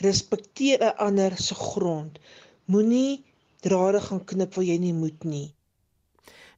[0.04, 2.18] respekteer 'n ander se grond.
[2.64, 3.24] Moenie
[3.60, 5.54] drade gaan knip waar jy nie moet nie.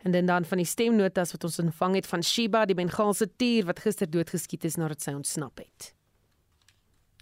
[0.03, 3.65] En dan dan van die stemnotas wat ons ontvang het van Shiba, die Bengaalse tier
[3.65, 5.95] wat gister doodgeskiet is nadat sy ontsnap het.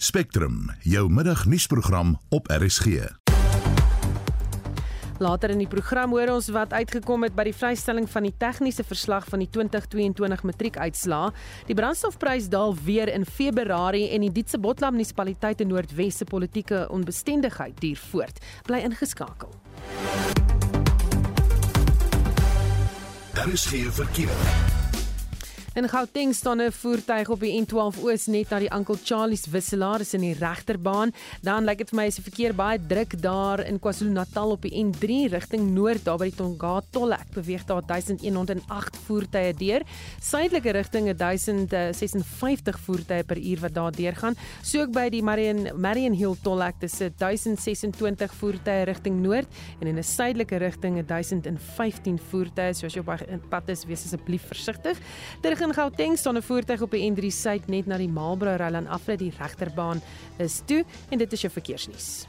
[0.01, 2.87] Spectrum, jou middagnuusprogram op RSG.
[5.19, 8.87] Later in die program hoor ons wat uitgekom het by die vrystelling van die tegniese
[8.87, 11.33] verslag van die 2022 matriekuitslae.
[11.67, 16.87] Die brandstofprys daal weer in Februarie en die Dietse Botlam munisipaliteit in Noordwes se politieke
[16.95, 18.39] onbestendigheid duur voort.
[18.71, 19.51] Bly ingeskakel.
[23.35, 24.78] Daar is geen verkeer.
[25.79, 30.01] In Gauteng staan 'n voertuig op die N12 Oos net na die Uncle Charlie's wisselaar
[30.01, 31.13] is in die regterbaan.
[31.41, 34.75] Dan lyk dit vir my is die verkeer baie druk daar in KwaZulu-Natal op die
[34.75, 37.31] N3 rigting noord daar by die Tonga Tollhek.
[37.31, 39.83] Beweeg daar 1108 voertuie deur.
[40.21, 44.35] Suidelike rigting 1056 voertuie per uur wat daar deurgaan.
[44.63, 49.47] So ook by die Marion Marion Hill Tollhek dis 1026 voertuie rigting noord
[49.81, 52.75] en in 'n suidelike rigting 1015 voertuie.
[52.75, 54.99] So as jy op pad is, wees asseblief versigtig.
[55.41, 58.75] Terug in Gauteng staan 'n voertuig op die N3 suid net na die Marlborough ry
[58.75, 60.01] en af dat die regterbaan
[60.39, 62.27] is toe en dit is jou verkeersnuus.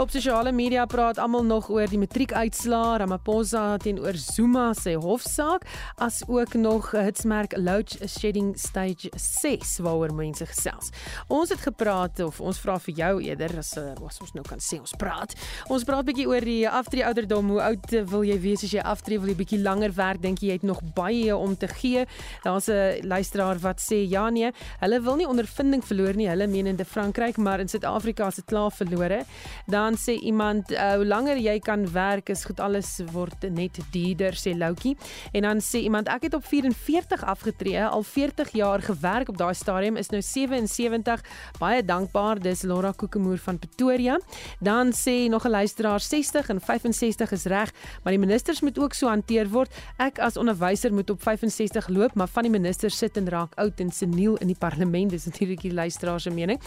[0.00, 5.66] Op sosiale media praat almal nog oor die matriekuitslae, Ramaphosa teenoor Zuma se hofsaak,
[6.00, 10.88] as ook nog hitsmerk load shedding stage 6 waaroor mense gesels.
[11.28, 14.58] Ons het gepraat of ons vra vir jou eerder as, eh, as ons nou kan
[14.58, 15.36] sê ons praat.
[15.68, 17.52] Ons praat bietjie oor die aftree ouderdom.
[17.52, 19.20] Hoe oud wil jy wees as jy aftree?
[19.20, 20.22] Wil jy bietjie langer werk?
[20.22, 22.06] Dink jy jy het nog baie om te gee?
[22.42, 24.50] Daar's 'n luisteraar wat sê ja nee,
[24.80, 26.28] hulle wil nie ondervinding verloor nie.
[26.28, 29.24] Hulle meen in Frankryk, maar in Suid-Afrika is dit klaar verlore.
[29.66, 33.80] Dan dan sê iemand uh, hoe langer jy kan werk is goed alles word net
[33.94, 34.94] duurder sê Loukie.
[35.34, 39.54] En dan sê iemand ek het op 44 afgetree al 40 jaar gewerk op daai
[39.58, 41.24] stadium is nou 77
[41.58, 44.18] baie dankbaar dis Laura Kokemoer van Pretoria.
[44.60, 48.94] Dan sê nog 'n luisteraar 60 en 65 is reg maar die ministers moet ook
[48.94, 49.74] so hanteer word.
[49.98, 53.80] Ek as onderwyser moet op 65 loop maar van die ministers sit en raak oud
[53.80, 56.60] en seniel in die parlement dis natuurlik die luisteraar se mening.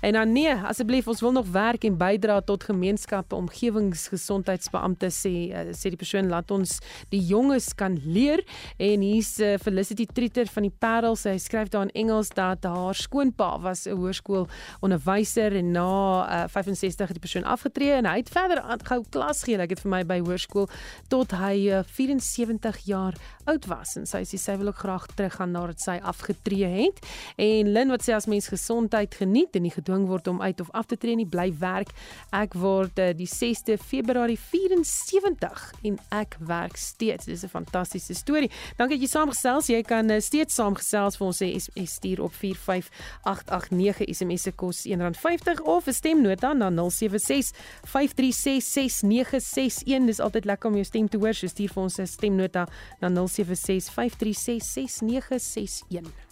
[0.00, 5.64] En dan nee asseblief ons wil nog werk en bydra tot gemeenskappe omgewingsgesondheidsbeampte sê uh,
[5.76, 6.78] sê die persoon laat ons
[7.12, 8.44] die jonges kan leer.
[8.78, 11.16] En hier's uh, Felicity Trieter van die Parel.
[11.16, 14.48] Sy skryf daar in Engels dat haar skoonpa was 'n hoërskool
[14.80, 19.42] onderwyser en na uh, 65 het die persoon afgetree en hy het verder gehou klas
[19.42, 20.68] gee like dit vir my by hoërskool
[21.08, 23.96] tot hy uh, 74 jaar oud was.
[23.98, 27.02] En sy sê sy wil ook graag teruggaan nadat sy afgetree het.
[27.36, 30.70] En Lin wat sê as mens gesondheid geniet en nie gedwing word om uit of
[30.70, 31.92] af te tree nie bly werk.
[32.30, 37.24] Ek word uh, die 6de Februarie 74 en ek werk steeds.
[37.24, 38.50] Dis 'n fantastiese storie.
[38.76, 39.66] Dankie dat jy saamgesels.
[39.66, 44.86] Jy kan uh, steeds saamgesels vir ons sê SMS stuur op 45889 SMS se kos
[44.86, 47.52] R1.50 of 'n stemnota na 076
[47.86, 50.06] 5366961.
[50.06, 51.34] Dis altyd lekker om jou stem te hoor.
[51.34, 52.68] So stuur vir ons 'n stemnota
[53.00, 56.31] na 076 5366961.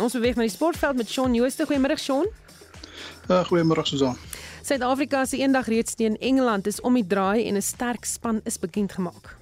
[0.00, 1.66] Ons beweeg na die sportveld met Shaun Jooste.
[1.66, 2.26] Goeiemôre Shaun.
[3.28, 4.16] Uh, Goeiemôre Susan.
[4.62, 8.58] Suid-Afrika se eendag reeds teen Engeland is om die draai en 'n sterk span is
[8.58, 9.39] bekend gemaak.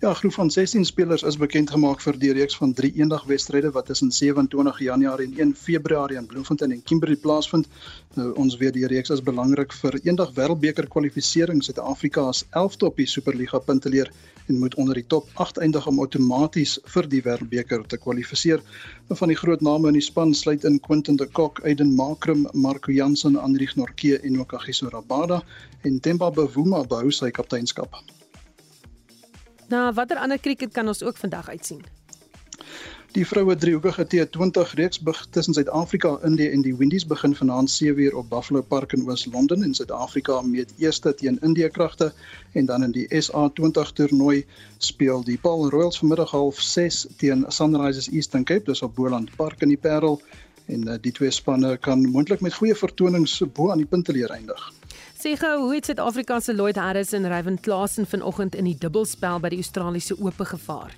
[0.00, 3.86] Ja, groep van 16 spelers is bekend gemaak vir die reeks van 3 eendagwedstryde wat
[3.86, 7.68] tussen 27 Januarie en 1 Februarie in Bloemfontein en Kimberley plaasvind.
[8.14, 11.46] Nou ons weet die reeks is belangrik vir eendag wêreldbeker kwalifikasie.
[11.62, 14.10] Suid-Afrika as 11de op die Superliga punteleer
[14.48, 18.62] en moet onder die top 8 eindig om outomaties vir die wêreldbeker te kwalifiseer.
[19.08, 22.92] Van die groot name in die span sluit in Quentin de Kock, Aiden Makrum, Marco
[22.92, 25.42] Jansen, Andrieg Norke en ook Agiso Rabada
[25.82, 28.02] en Temba Bavuma behou sy kapteinskap.
[29.72, 31.80] Nou, watter ander krieket kan ons ook vandag uitsien?
[33.16, 34.98] Die vroue driehoekige T20 reeks
[35.30, 39.74] tussen Suid-Afrika, Indië en die Windies begin vanaand 7:00 op Buffalo Park in Oos-London en
[39.74, 42.12] Suid-Afrika meet eerste teen Indië kragte
[42.52, 44.44] en dan in die SA20 toernooi
[44.78, 49.60] speel die Paul Royals vanmiddag half 6 teen Sunrisers Eastern Cape dis op Boland Park
[49.60, 50.20] in die Parel
[50.66, 54.72] en uh, die twee spanne kan moontlik met goeie vertonings bo aan die punteleer eindig.
[55.22, 59.38] Sê gou, hoe het Suid-Afrika se Lloyd Harris en Ryan Klassen vanoggend in die dubbelspel
[59.38, 60.90] by die Australiese Ope gevaar?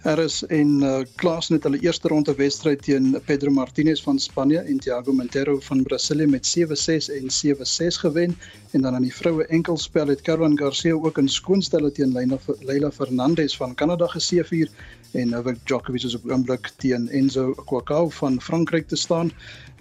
[0.00, 4.78] Harris en uh, Klaas het hulle eerste ronde wedstryd teen Pedro Martinez van Spanje en
[4.80, 8.36] Thiago Montero van Brasilië met 7-6 en 7-6 gewen
[8.70, 12.90] en dan in die vroue enkelspel het Caroline Garcia ook in skoonstelle teen Leila, Leila
[12.90, 14.72] Fernandez van Kanada geseëvier
[15.12, 19.32] en Novak Djokovic is op oomblik teen Enzo Kwakau van Frankryk te staan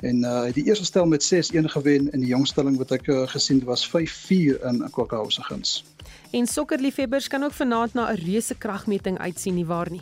[0.02, 3.64] en uh, die eerste stel met 6-1 gewen en die jongstelling wat ek uh, gesien
[3.64, 5.84] het was 5-4 in Kwakau se guns.
[6.32, 10.02] En sokkerliefhebbers kan ook vanaand na 'n reuse kragmeting uitsien nie waar nie.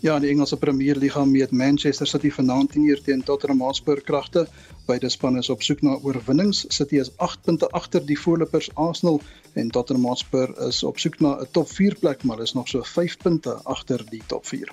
[0.00, 4.48] Ja, die Engelse Premierliga meet Manchester City vanaand 10:00 teen Tottenham Hotspur kragte.
[4.86, 6.64] Beide spanne is op soek na oorwinnings.
[6.68, 9.20] City is 8 punte agter die voorlopers Arsenal
[9.52, 12.82] en Tottenham Hotspur is op soek na 'n top 4 plek, maar is nog so
[12.82, 14.72] 5 punte agter die top 4.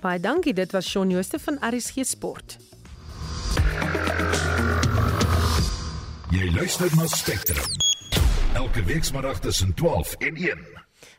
[0.00, 2.56] Baie dankie, dit was Shaun Jooste van RSG Sport.
[6.30, 7.85] Jy luister na Spectrum.
[8.56, 10.58] Elke weekmiddag tussen 12 en 1.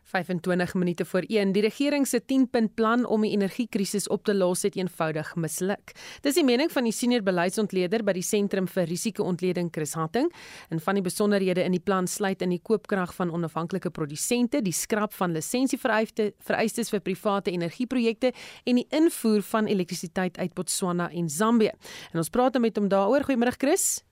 [0.03, 1.51] 25 minute voor 1.
[1.51, 5.93] Die regering se 10-punt plan om die energiekrisis op te los het eenvoudig misluk.
[6.25, 10.31] Dis die mening van die senior beleidsontleder by die Sentrum vir Risiko-ontleding Chris Hatting.
[10.73, 14.73] En van die besonderhede in die plan sluit in die koopkrag van onafhanklike produsente, die
[14.73, 18.33] skrap van lisensievereistes vir private energieprojekte
[18.65, 21.77] en die invoer van elektrisiteit uit Botswana en Zambië.
[22.15, 23.29] En ons praat met hom daaroor.
[23.29, 24.06] Goeiemôre Chris.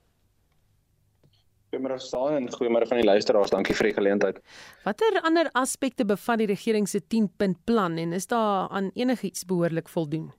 [1.70, 3.50] Goeiemôre staan en goeiemôre van die luisteraars.
[3.50, 4.40] Dankie vir die geleentheid.
[4.84, 9.88] Watter ander aspekte bevat die regering se 10-punt plan en is daar aan enigiets behoorlik
[9.88, 10.30] voldoen?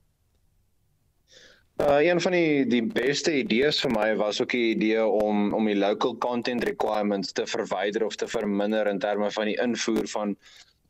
[1.78, 5.68] Uh een van die die beste idees vir my was ook die idee om om
[5.70, 10.34] die local content requirements te verwyder of te verminder in terme van die invoer van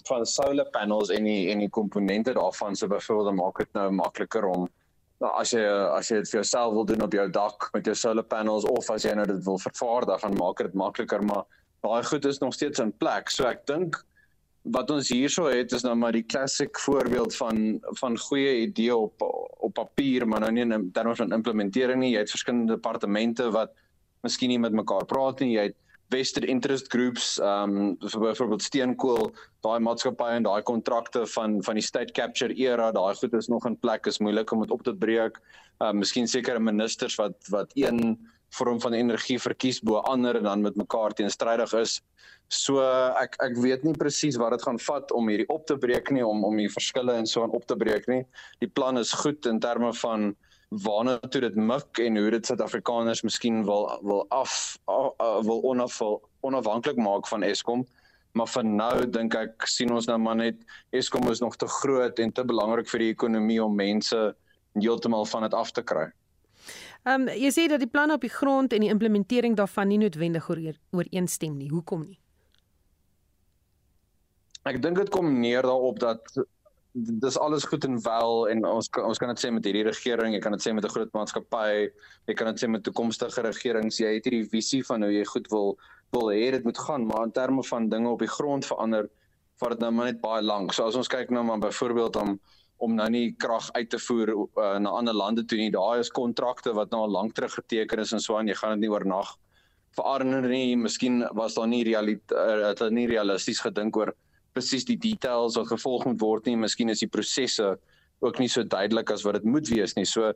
[0.08, 4.48] van solar panels en die en die komponente daarvan so byvoorbeeld maak dit nou makliker
[4.48, 4.68] om
[5.22, 5.62] nou as jy
[5.98, 8.90] as jy dit vir jouself wil doen op jou dak met jou solar panels of
[8.94, 11.46] as jy nou dit wil vervaardig dan maak dit makliker maar
[11.82, 13.30] daai goed is nog steeds in plek.
[13.30, 13.98] So ek dink
[14.74, 19.22] wat ons hierso het is nou maar die klassiek voorbeeld van van goeie idee op
[19.22, 22.14] op papier maar nou nie in terme van implementering nie.
[22.14, 23.74] Jy het verskillende departemente wat
[24.26, 25.54] miskien nie met mekaar praat nie.
[25.56, 25.78] Jy het
[26.12, 29.30] vested interest groups um vir byvoorbeeld steenkool
[29.66, 33.66] daai maatskappye en daai kontrakte van van die state capture era daai goed is nog
[33.68, 35.40] in plek is moeilik om dit op te breek.
[35.84, 38.16] Um miskien sekere ministers wat wat een
[38.56, 42.00] vorm van energie verkies bo ander en dan met mekaar teenstrydig is.
[42.48, 42.80] So
[43.20, 46.24] ek ek weet nie presies wat dit gaan vat om hierdie op te breek nie
[46.24, 48.22] om om die verskille en so aan op te breek nie.
[48.64, 50.32] Die plan is goed in terme van
[50.68, 56.00] waarna toe dit mik en hoe dit Suid-Afrikaners miskien wil wil af uh, wil onaf,
[56.40, 57.86] onafhanklik maak van Eskom.
[58.32, 62.18] Maar vir nou dink ek sien ons nou maar net Eskom is nog te groot
[62.18, 64.34] en te belangrik vir die ekonomie om mense
[64.76, 66.10] heeltemal van dit af te kry.
[67.06, 69.98] Ehm um, jy sê dat die planne op die grond en die implementering daarvan nie
[69.98, 71.70] noodwendig ooreenstem nie.
[71.72, 72.18] Hoekom nie?
[74.68, 76.20] Ek dink dit kom neer daarop dat
[76.92, 80.40] dis alles goed en wel en ons ons kan dit sê met hierdie regering, jy
[80.40, 81.90] kan dit sê met 'n groot maatskappy,
[82.26, 85.48] jy kan dit sê met toekomstige regerings, jy het hierdie visie van hoe jy goed
[85.50, 85.78] wil
[86.12, 89.08] wil hê dit moet gaan, maar in terme van dinge op die grond verander,
[89.60, 90.72] vat dit nou maar net baie lank.
[90.72, 92.38] So as ons kyk nou maar byvoorbeeld om
[92.78, 96.12] om nou nie krag uit te voer uh, na ander lande toe nie, daai is
[96.14, 98.92] kontrakte wat nou al lank terug geteken is en so aan, jy gaan dit nie
[98.92, 99.32] oornag
[99.98, 100.76] verander nie.
[100.76, 104.14] Miskien was daar nie realiteit uh, het hulle nie realisties gedink oor
[104.58, 106.58] presies die details wat gevolg moet word nie.
[106.58, 107.76] Miskien is die prosesse
[108.24, 110.06] ook nie so duidelik as wat dit moet wees nie.
[110.08, 110.32] So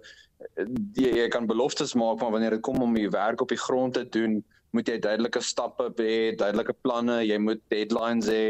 [0.95, 3.99] die, jy kan beloftes maak maar wanneer dit kom om die werk op die grond
[3.99, 4.41] te doen,
[4.73, 8.45] moet jy duidelike stappe hê, duidelike planne, jy moet deadlines hê.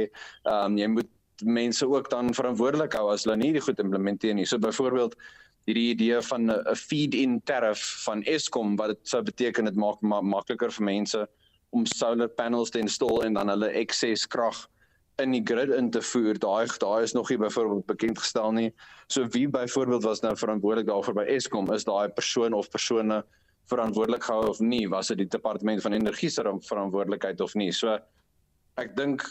[0.45, 1.11] Ehm um, jy moet
[1.43, 4.47] mense ook dan verantwoordelik hou as hulle nie die goed implementeer nie.
[4.47, 5.17] So byvoorbeeld
[5.67, 10.21] hierdie idee van 'n feed-in tariff van Eskom wat dit sou beteken dit maak ma
[10.21, 11.27] makliker vir mense
[11.71, 14.69] om solar panels te installeer en dan hulle ekses krag
[15.21, 16.39] in die grid in te voer.
[16.41, 18.73] Daai daai is nog nie byvoorbeeld bekend gestel nie.
[19.07, 21.73] So wie byvoorbeeld was nou verantwoordelik daarvoor by Eskom?
[21.73, 23.23] Is daai persoon of persone
[23.71, 24.89] verantwoordelik gehou of nie?
[24.89, 27.73] Was dit die departement van energie se verantwoordelikheid of nie?
[27.73, 27.99] So
[28.81, 29.27] ek dink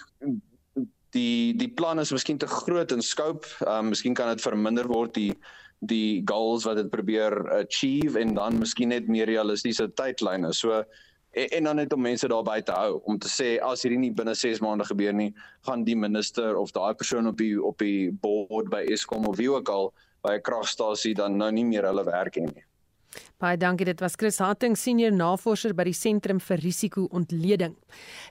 [1.15, 3.47] die die plan is miskien te groot in scope.
[3.65, 5.33] Ehm um, miskien kan dit verminder word die
[5.81, 10.53] die goals wat dit probeer achieve en dan miskien net meer realistiese tydlyne.
[10.53, 10.83] So
[11.31, 14.13] en, en dan net om mense daarby te hou om te sê as hierdie nie
[14.15, 15.31] binne 6 maande gebeur nie,
[15.67, 19.51] gaan die minister of daai persoon op die op die board by Eskom of wie
[19.51, 22.65] ook al by 'n kragstasie dan nou nie meer hulle werk hê nie.
[23.41, 23.85] Baie dankie.
[23.85, 27.73] Dit was Chris Hatting, senior navorser by die Sentrum vir Risiko-ontleding.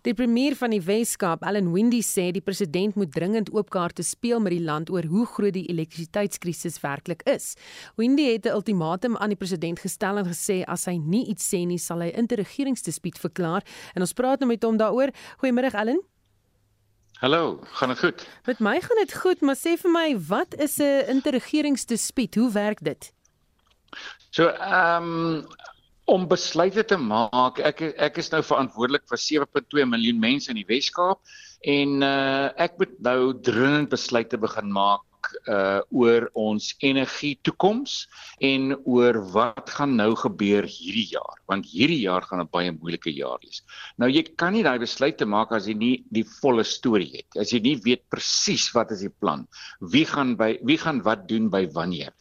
[0.07, 4.55] Die premier van die Wes-Kaap, Allan Windey, sê die president moet dringend oopkaarte speel met
[4.55, 7.57] die land oor hoe groot die elektrisiteitskrisis werklik is.
[7.97, 11.67] Windey het 'n ultimatum aan die president gestel en gesê as hy nie iets sê
[11.67, 13.63] nie, sal hy interregeringsdispuut verklaar.
[13.95, 15.11] En ons praat nou met hom daaroor.
[15.43, 16.01] Goeiemôre Allan.
[17.21, 18.29] Hallo, gaan dit goed?
[18.47, 22.35] Met my gaan dit goed, maar sê vir my, wat is 'n interregeringsdispuut?
[22.35, 23.13] Hoe werk dit?
[24.31, 25.47] So ehm um,
[26.11, 30.67] om besluite te maak, ek ek is nou verantwoordelik vir 7.2 miljoen mense in die
[30.67, 31.21] Wes-Kaap
[31.75, 35.07] en uh ek moet nou dringend besluite begin maak
[35.53, 37.97] uh oor ons energie toekoms
[38.51, 43.13] en oor wat gaan nou gebeur hierdie jaar want hierdie jaar gaan 'n baie moeilike
[43.15, 43.63] jaar wees.
[43.99, 47.29] Nou jy kan nie daai besluit te maak as jy nie die volle storie het.
[47.39, 49.47] As jy nie weet presies wat is die plan.
[49.81, 52.15] Wie gaan by wie gaan wat doen by wanneer.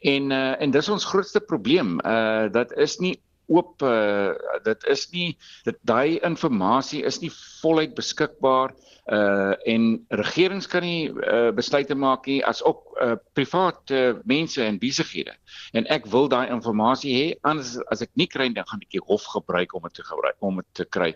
[0.00, 1.98] En uh en dis ons grootste probleem.
[2.04, 3.16] Uh dat is nie
[3.48, 4.34] oop uh,
[4.64, 5.28] dit is nie
[5.66, 7.30] dit daai inligting is nie
[7.62, 8.74] voluit beskikbaar
[9.08, 9.84] uh en
[10.20, 15.32] regerings kan nie uh, besluite maak nie as ook uh, private uh, mense en besighede
[15.72, 19.04] en ek wil daai inligting hê anders as ek nie kry dan gaan ek die
[19.08, 21.14] hof gebruik om dit te gebruik om dit te kry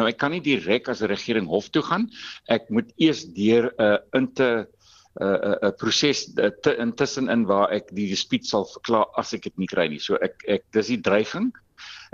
[0.00, 2.08] nou ek kan nie direk as 'n regering hof toe gaan
[2.48, 4.66] ek moet eers deur 'n uh, inte
[5.20, 9.34] 'n uh, 'n uh, proses uh, intussen in waar ek die dispuut sal verklaar as
[9.34, 10.00] ek dit nie kry nie.
[10.00, 11.52] So ek ek dis die dreiging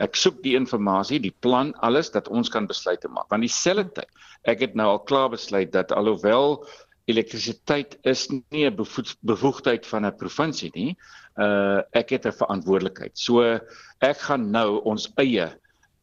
[0.01, 3.29] Ek soek die inligting, die plan, alles dat ons kan besluite maak.
[3.33, 6.63] Want dieselfde tyd, ek het nou al klaar besluit dat alhoewel
[7.11, 10.97] elektrisiteit is nie 'n bevoegdheid van 'n provinsie nie,
[11.37, 13.19] uh ek het 'n verantwoordelikheid.
[13.19, 13.61] So
[14.01, 15.51] ek gaan nou ons eie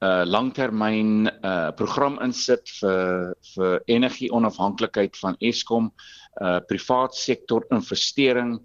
[0.06, 5.92] uh langtermyn uh program insit vir vir energie onafhanklikheid van Eskom,
[6.42, 8.60] uh privaat sektor investering,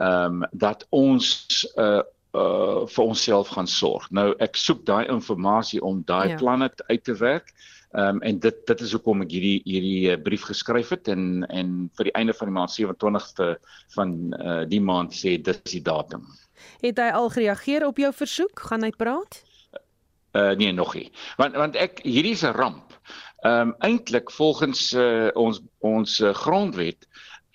[0.00, 2.02] ehm um, dat ons uh
[2.36, 4.06] uh vir onsself gaan sorg.
[4.10, 6.36] Nou ek soek daai inligting om daai ja.
[6.36, 7.50] planne uit te werk.
[7.96, 11.46] Ehm um, en dit dit is hoekom ek hierdie hierdie uh, brief geskryf het en
[11.48, 13.56] en vir die einde van die maand 27ste
[13.94, 16.26] van uh die maand sê dis die datum.
[16.80, 18.68] Het hy al gereageer op jou versoek?
[18.70, 19.45] Gaan hy praat?
[20.36, 21.08] Uh nee, nog nie.
[21.40, 22.92] Want want ek hierdie is 'n ramp.
[23.44, 27.06] Ehm um, eintlik volgens uh, ons ons uh, grondwet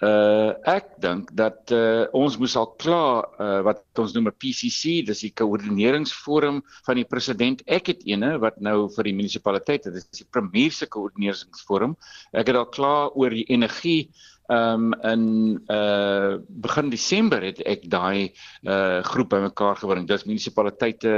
[0.02, 5.06] Uh ek dink dat uh ons moes al klaar uh wat ons noem 'n PCC,
[5.06, 7.62] dis die koördineringsforum van die president.
[7.70, 11.94] Ek het eene wat nou vir die munisipaliteite, dis die premier se koördineringsforum.
[12.34, 14.10] Ek het al klaar oor die energie
[14.52, 18.34] Ehm um, in uh begin Desember het ek daai
[18.68, 20.08] uh groep bymekaar gebring.
[20.10, 21.14] Dis munisipaliteite,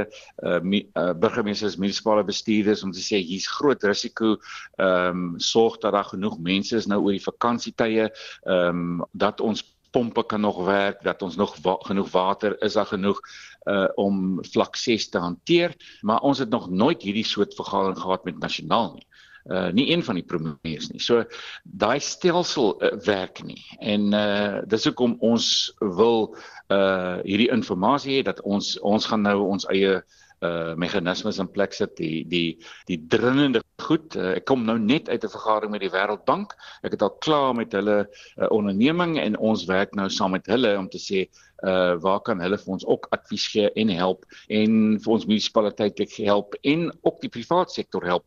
[0.46, 4.36] uh, mi, uh burgemeesters, munisipale bestuurders om te sê hier's groot risiko.
[4.78, 8.06] Ehm um, sorg dat daar genoeg mense is nou oor die vakansietye,
[8.44, 12.78] ehm um, dat ons pompe kan nog werk, dat ons nog wa genoeg water is,
[12.78, 13.18] daar genoeg
[13.66, 15.74] uh om vlak 6 te hanteer,
[16.06, 19.24] maar ons het nog nooit hierdie soort vergadering gehad met nasionaal nie uh
[19.72, 21.00] nie een van die premiers nie.
[21.00, 21.24] So
[21.64, 23.60] daai stelsel uh, werk nie.
[23.80, 25.46] En uh dis hoekom ons
[25.80, 26.36] wil
[26.72, 30.02] uh hierdie inligting hê dat ons ons gaan nou ons eie
[30.44, 35.08] uh meganismes in plek sit die die die dringende goed uh, ek kom nou net
[35.08, 39.38] uit 'n vergadering met die Wêreldbank ek het al klaar met hulle uh, onderneming en
[39.38, 41.26] ons werk nou saam met hulle om te sê
[41.64, 46.08] uh waar kan hulle vir ons ook advies gee en help en vir ons munisipaliteite
[46.24, 48.24] help en ook die private sektor help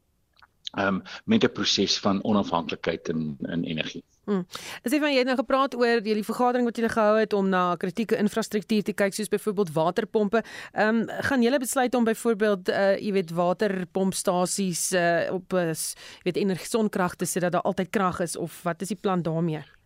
[0.75, 4.03] um, met 'n proses van onafhanklikheid in in energie.
[4.27, 4.43] Hmm.
[4.83, 7.47] As jy van jy het nou gepraat oor die vergadering wat julle gehou het om
[7.49, 10.43] na kritieke infrastruktuur te kyk soos byvoorbeeld waterpompe.
[10.73, 16.27] Ehm um, gaan julle besluit om byvoorbeeld uh jy weet waterpompstasies uh op uh, jy
[16.27, 19.21] weet energie sonkrag te sit dat daar altyd krag is of wat is die plan
[19.21, 19.76] daarmee?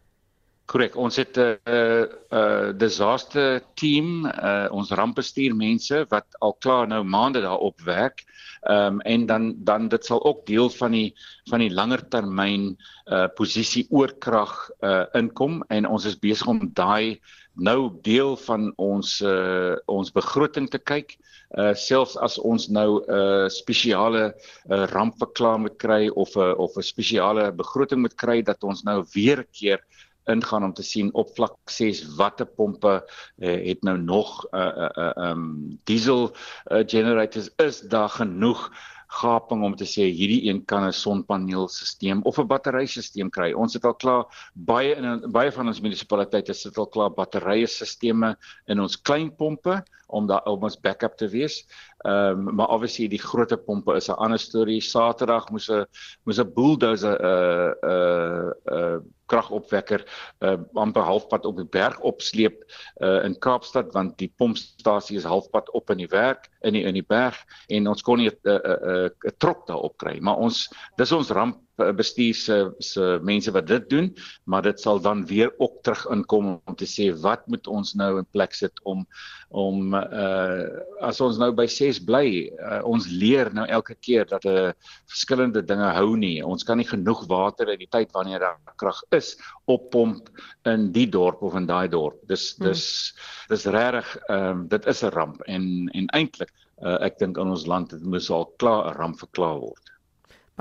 [0.72, 6.53] Korrek, ons het 'n uh, uh, uh, disaster team, uh, ons rampbestuur mense wat al
[6.63, 8.24] klaar nou maande daarop werk.
[8.61, 11.15] Ehm um, en dan dan dit sal ook deel van die
[11.49, 12.78] van die langer termyn
[13.11, 15.63] uh posisie oorkrag uh inkom.
[15.67, 17.19] En ons is besig om daai
[17.53, 21.17] nou deel van ons uh ons begroting te kyk.
[21.57, 24.24] Uh selfs as ons nou 'n uh, spesiale
[24.69, 28.63] uh, ramp verklaar moet kry of 'n uh, of 'n spesiale begroting moet kry dat
[28.63, 29.82] ons nou weer 'n keer
[30.26, 33.01] ingaan om te sien op vlak 6 watter pompe
[33.38, 36.36] uh, het nou nog 'n uh, 'n uh, uh, um diesel
[36.72, 38.72] uh, generators is daar genoeg
[39.11, 43.51] gaping om te sê hierdie een kan 'n sonpaneelstelsel of 'n batterystelsel kry.
[43.53, 48.80] Ons het al klaar baie in baie van ons munisipaliteite sit al klaar batterye-stelsels in
[48.80, 51.65] ons klein pompe om daar om ons backup te wees.
[52.02, 54.82] Ehm um, maar obviously die groot pompe is 'n ander storie.
[54.82, 55.86] Saterdag moes 'n
[56.24, 58.99] moes 'n bulldozer 'n uh, 'n uh, 'n uh,
[59.32, 60.04] kragopwekker
[60.39, 62.64] uh, amper halfpad op die berg opsleep
[62.97, 66.97] uh, in Kaapstad want die pompstasie is halfpad op in die werk in die in
[66.99, 67.38] die berg
[67.68, 70.20] en ons kon nie 'n uh, 'n uh, uh, uh, trok daar op kry.
[70.20, 71.60] Maar ons dis ons ramp
[71.97, 74.09] bestuur se se mense wat dit doen,
[74.45, 78.17] maar dit sal dan weer ook terug inkom om te sê wat moet ons nou
[78.19, 79.05] in plek sit om
[79.51, 80.67] om uh
[81.01, 82.25] as ons nou by 6 bly,
[82.61, 84.71] uh, ons leer nou elke keer dat 'n uh,
[85.09, 86.45] verskillende dinge hou nie.
[86.45, 90.29] Ons kan nie genoeg water in die tyd wanneer daar krag is oppomp
[90.65, 92.19] in die dorp of in daai dorp.
[92.27, 92.67] Dis hmm.
[92.67, 93.13] dis
[93.49, 96.51] dis regtig ehm um, dit is 'n ramp en en eintlik
[96.84, 99.91] uh, ek dink in ons land dit moet al klaar 'n ramp verklaar word.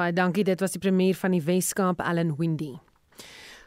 [0.00, 0.46] Baie dankie.
[0.48, 2.72] Dit was die premier van die Weskaap, Allan Windy.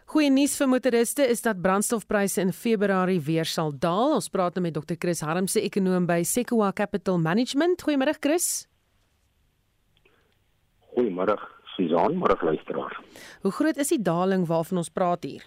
[0.10, 4.16] Goeie nuus vir motoriste is dat brandstofpryse in Februarie weer sal daal.
[4.18, 4.98] Ons praat nou met Dr.
[4.98, 7.84] Chris Harmse, ekonoom by Sequoia Capital Management.
[7.86, 8.48] Goeiemôre Chris.
[10.96, 11.36] Goeiemôre
[11.76, 12.98] Susan, môre luisteraars.
[13.46, 15.46] Hoe groot is die daling waarvan ons praat hier?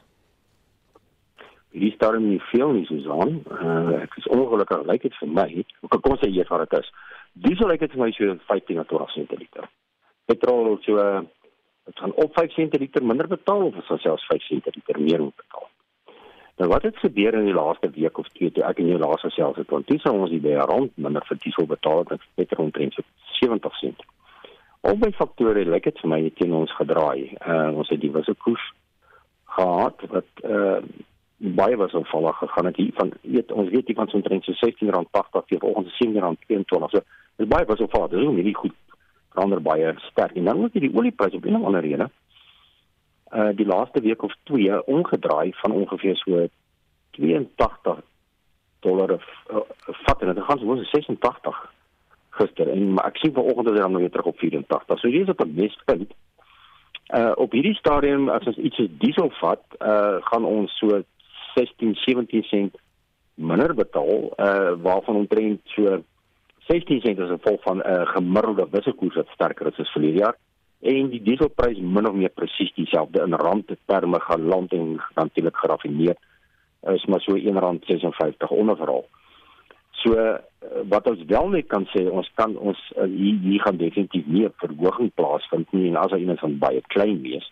[1.75, 3.41] Hierdie stadium nie veel nie Susan.
[3.51, 5.49] Uh, ek is ongelukkig lyk dit vir my,
[5.91, 6.95] kan ons sê wat dit is?
[7.49, 9.69] Diesel lyk dit vir my so 15 tot 20 sent per liter.
[10.27, 10.99] Petrol so
[11.87, 14.63] dit gaan op 5 sent per liter minder betaal of is dit selfs 5 sent
[14.63, 15.69] per liter meer moet betaal.
[16.57, 19.31] Nou wat het gebeur in die laaste week of twee toe ek in jou laaste
[19.31, 22.97] selfs het want dis ons die by rond minder vir diesel betaal het petrol omtrent
[22.97, 23.05] so
[23.41, 24.07] 70 sent.
[24.81, 27.37] Albei faktore lyk dit vir my teen ons gedraai.
[27.41, 28.65] Uh ons het die wisselkoers
[29.59, 30.81] gehad wat uh
[31.37, 35.47] baie was opvallig gegaan het hier van weet ons weet van so omtrent so R16.80
[35.53, 36.91] vir ons R17.22.
[37.37, 38.17] So baie was opvallig.
[38.17, 38.75] Dis nie goed
[39.37, 42.09] verander baie sterk en dan ook die oliepryse op 'n ander rede.
[43.35, 46.47] Uh die laaste week of twee omgedraai van ongeveer so
[47.11, 48.03] 82
[48.81, 49.61] dollar of uh,
[50.05, 51.73] vat en dit gaan so 86
[52.31, 54.99] gister en maar ek sien vanoggend is hy dan weer terug op 84.
[54.99, 56.13] So hier is op 'n mespunt.
[57.19, 61.03] Uh op hierdie stadium as ons iets soos diesel vat, uh gaan ons so
[61.55, 62.77] 16 17 sent
[63.35, 66.03] minder betaal, uh waarvan omtrent so
[66.69, 70.37] 16 sent as gevolg van 'n uh, gemiddelde wisselkoers wat sterker is as verlede jaar
[70.81, 76.17] en die dieselprys min of meer presies dieselfde in rande terme geland en natuurlik geraffineer
[76.95, 79.07] is maar so R1.56 onderverhaal.
[79.91, 80.35] So uh,
[80.89, 84.45] wat ons wel net kan sê, ons kan ons uh, hier, hier gaan definitief nie
[84.45, 87.49] 'n verhoging plaasvind nie en as hy net van baie klein wees.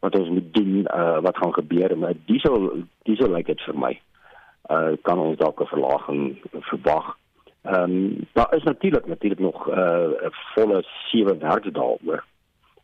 [0.00, 3.78] Wat ons moet doen, uh, wat gaan gebeur met diesel diesel lyk like dit vir
[3.78, 3.92] my.
[4.70, 6.38] Uh kan ons dalk 'n verlaging
[6.72, 7.16] verwag.
[7.62, 12.24] Ehm um, daar is natuurlik natuurlik nog 'n uh, volle 7 werkdae oor.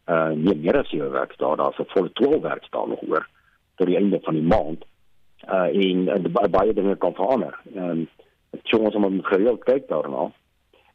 [0.07, 3.29] Uh nie meer as 7 werkdae, daar's 'n volle 12 werkdae nog oor
[3.75, 4.85] tot die einde van die maand.
[5.49, 7.59] Uh en, en baie dinge kan verander.
[7.75, 8.09] Ehm um,
[8.63, 10.33] so ons moet gereeld kyk daarna.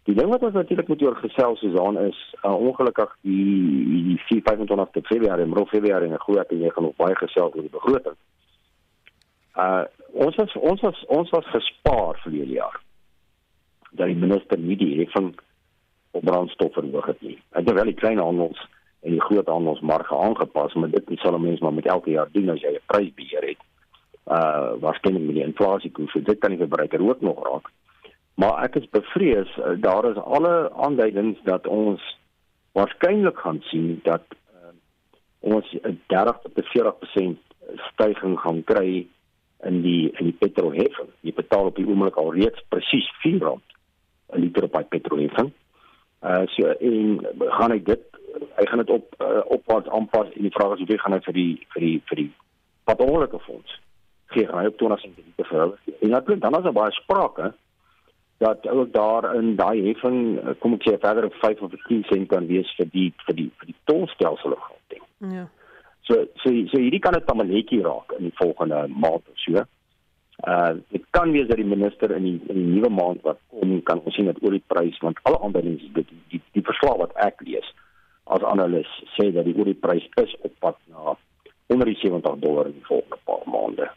[0.04, 5.08] Die ding wat ons natuurlik moet oor gesels Susan is uh, ongelukkig die die 25
[5.08, 8.18] Februarie en Februarie en glo ek jy gaan nog baie gesels oor die begroting.
[9.56, 12.82] Uh ons was ons was ons was gespaar vir die jaar.
[13.92, 15.34] Dat die minister nie die heffing
[16.12, 17.38] op brandstof verhoog het nie.
[17.52, 18.60] Ek het wel die klein handels
[19.02, 22.50] en die groot handelsmarge aangepas, maar dit sal 'n mens maar met elke jaar doen
[22.50, 23.62] as jy 'n prysbeheer het
[24.28, 26.14] uh waarskynlik met die inflasie koers.
[26.14, 27.72] Dit kan die verbruiker ook nog raak.
[28.36, 32.18] Maar ek is bevrees uh, daar is alle aanduidings dat ons
[32.72, 34.24] waarskynlik gaan sien dat
[34.54, 34.72] uh,
[35.40, 37.38] ons 'n 30 tot 40%
[37.92, 39.08] stygings gaan kry
[39.64, 41.10] in die in die petrolheffing.
[41.20, 43.60] Jy betaal op die oomblik al reeds presies R4
[44.32, 45.52] 'n liter op petrolheffing.
[46.24, 48.04] Uh so en gaan hy dit
[48.58, 51.34] hy gaan dit op uh, opwaarts aanpas en die vraag is hoe gaan hy vir
[51.34, 52.32] die vir die vir die
[52.84, 53.80] patrolike fonds
[54.32, 55.74] gee hy op 20 sent per vir.
[56.00, 57.54] En natuurlik dan is daar baie sprake
[58.42, 62.30] dat ook daar in daai heffing kom ek sê verder op 5 of 10 sent
[62.32, 65.04] kan wees vir die vir die vir die tolstelsel of ding.
[65.36, 65.46] Ja.
[66.08, 69.66] So so so hierdie kan 'n tamaletjie raak in die volgende maand of so.
[70.48, 73.84] Uh dit kan wees dat die minister in die in die nuwe maand wat kom
[73.84, 76.98] kan ons sien dat oor die prys want alle aanduidings dit die, die die verslag
[76.98, 77.68] wat ek lees
[78.24, 81.16] as analis sê dat die oor die prys is op pad na
[81.72, 83.88] onder die 70 dollar in die volgende paar maande.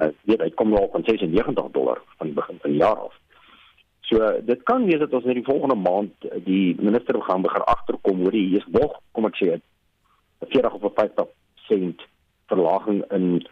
[0.00, 3.14] Uh, hy kom nou van 96 dollar van die begin van die jaar af.
[4.08, 8.24] So dit kan wees dat ons in die volgende maand die minister gaan begin agterkom
[8.24, 9.62] oor die is nog kom ek sê 'n
[10.52, 11.28] 40 of 50
[11.68, 12.02] sent
[12.50, 13.46] verlaging in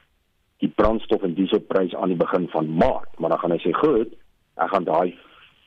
[0.61, 4.13] die brandstof en dieselprys aan die begin van Maart, maar dan gaan hy sê goed,
[4.61, 5.17] ek gaan daai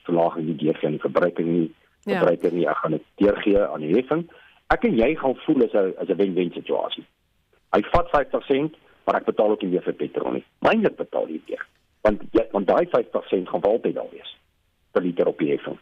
[0.05, 1.65] verlaging nie deurgee aan die verbruiker nie,
[2.03, 2.19] ja.
[2.19, 4.23] verbruiker nie, ek gaan dit deurgee aan die heffing.
[4.73, 7.05] Ek en jy gaan voel as 'n as 'n wen-wen situasie.
[7.73, 10.45] Hy vat 50 sent maar ek betaal ook nie weer vir petrol nie.
[10.65, 11.65] Mynlik betaal jy weer.
[12.07, 14.35] Want jy want daai 50% gaan wel altyd daar wees
[14.91, 15.79] per liter op die heffing.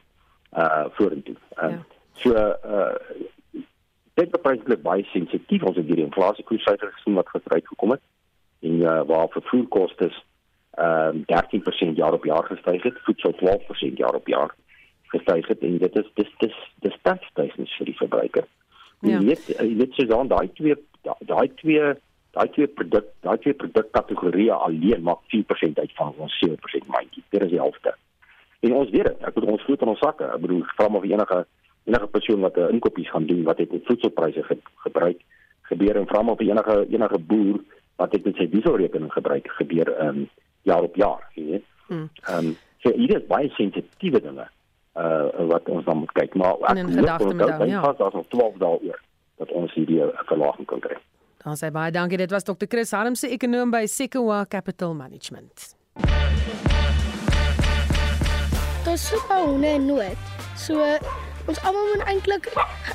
[0.57, 1.35] Uh vorentoe.
[1.57, 1.83] Uh, ja.
[2.23, 2.95] So uh
[4.19, 8.01] dit bepaal baie sensitief ons het hierdie inflasiekoerssyfer gesien wat gister uitgekom het
[8.61, 10.11] en uh waar vervoerkoste
[10.71, 14.55] ehm uh, 13% jaar op jaar gestyg het, voedsel 12% jaar op jaar
[15.11, 18.47] gestyg het en dit is dis dis dis staatsstygings vir die verbruiker.
[18.99, 19.17] Ja.
[19.17, 21.93] Jy weet jy weet so dan daai twee daai twee
[22.37, 27.23] daai twee produk daai twee produkkategorieë alleen maak 4% uit van ons 7% mandjie.
[27.29, 27.95] Dit is die helfte.
[28.61, 29.25] En ons weet dit.
[29.25, 30.29] Ek bedoel ons voet in ons sakke.
[30.29, 31.45] Ek bedoel vra maar of enige
[31.89, 35.19] enige persoon wat 'n inkopies gaan doen wat het met voedselpryse ge, gebruik
[35.61, 37.59] gebeur en vra maar of enige enige boer
[37.95, 40.29] wat het met sy dieselrekening gebruik gebeur um
[40.61, 41.69] jaar op jaar, jy weet.
[41.87, 42.09] Hmm.
[42.23, 44.47] Ehm um, so hier is baie sensitiewe dinge
[44.99, 47.81] uh wat ons dan moet kyk maar ek met daai ja.
[47.97, 48.99] Daar's nog 12 dae oor
[49.37, 50.97] dat ons hierdie verlaging kan kry.
[51.43, 52.17] Dan sê baie dankie.
[52.17, 52.67] Dit was Dr.
[52.69, 55.73] Chris Harmse, ekonom by Sequoia Capital Management.
[58.85, 60.29] Daar's so baie honde in nood.
[60.57, 60.83] So
[61.47, 62.49] ons almal moet eintlik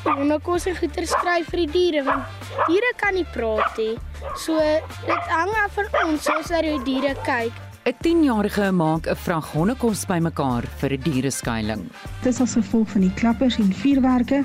[0.05, 3.94] hondekos en goeie skryf vir die diere want diere kan nie praat nie.
[4.36, 4.59] So
[5.07, 7.66] dit hang af van ons soos dat die diere kyk.
[7.86, 11.82] 'n 10-jarige maak 'n vrag hondekos bymekaar vir 'n diereskuiling.
[12.22, 14.42] Dit is as gevolg van die klappers en vuurwerke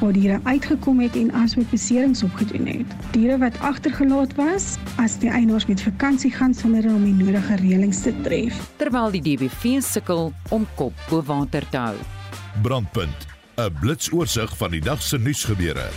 [0.00, 2.90] waar diere uitgekom het en asook beserings opgedoen het.
[3.12, 8.02] Diere wat agtergelaat was as die eienaars met vakansie gaan sonder om die nodige reëlings
[8.02, 8.58] te tref.
[8.76, 11.96] Terwyl die DBV sukkel om kop bo water te hou.
[12.62, 13.26] Brandpunt,
[13.60, 15.88] 'n blitsoorsig van die dag se nuusgebeure.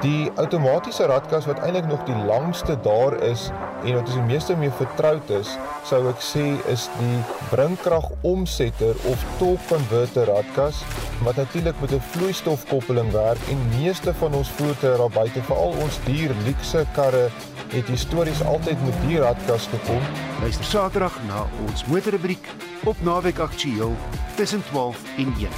[0.00, 3.48] Die outomatiese radkas wat eintlik nog die langste daar is
[3.84, 7.18] en wat ons die meeste mee vertroud is, sou ek sê is die
[7.50, 10.84] bringkrag omsetter of torque converter radkas
[11.26, 15.98] wat natuurlik met 'n vloeistofkoppeling werk en meeste van ons voertuie daar buite, veral ons
[16.04, 17.30] duur luukse karre,
[17.72, 20.02] het histories altyd met die radkas gekom.
[20.40, 22.48] Luister Saterdag na ons motorrubriek
[22.84, 23.96] op Naweek Aktueel
[24.36, 25.48] tussen 12 en 1.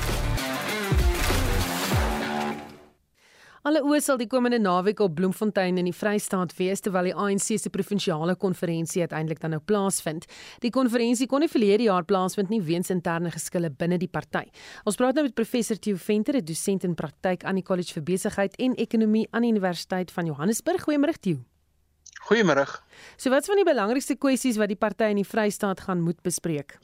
[3.69, 7.59] Alle oë sal die komende naweek op Bloemfontein in die Vrystaat wees terwyl die ANC
[7.61, 10.25] se provinsiale konferensie uiteindelik dan nou plaasvind.
[10.65, 14.47] Die konferensie kon nie verlede jaar plaasvind nie weens interne geskille binne die party.
[14.89, 18.03] Ons praat nou met professor Theo Venter, 'n dosent in praktyk aan die College vir
[18.03, 20.89] Besigheid en Ekonomie aan die Universiteit van Johannesburg.
[20.89, 21.50] Goeiemôre Theo.
[22.31, 22.63] Goeiemôre.
[23.19, 26.21] So wat is van die belangrikste kwessies wat die party in die Vrystaat gaan moet
[26.23, 26.77] bespreek?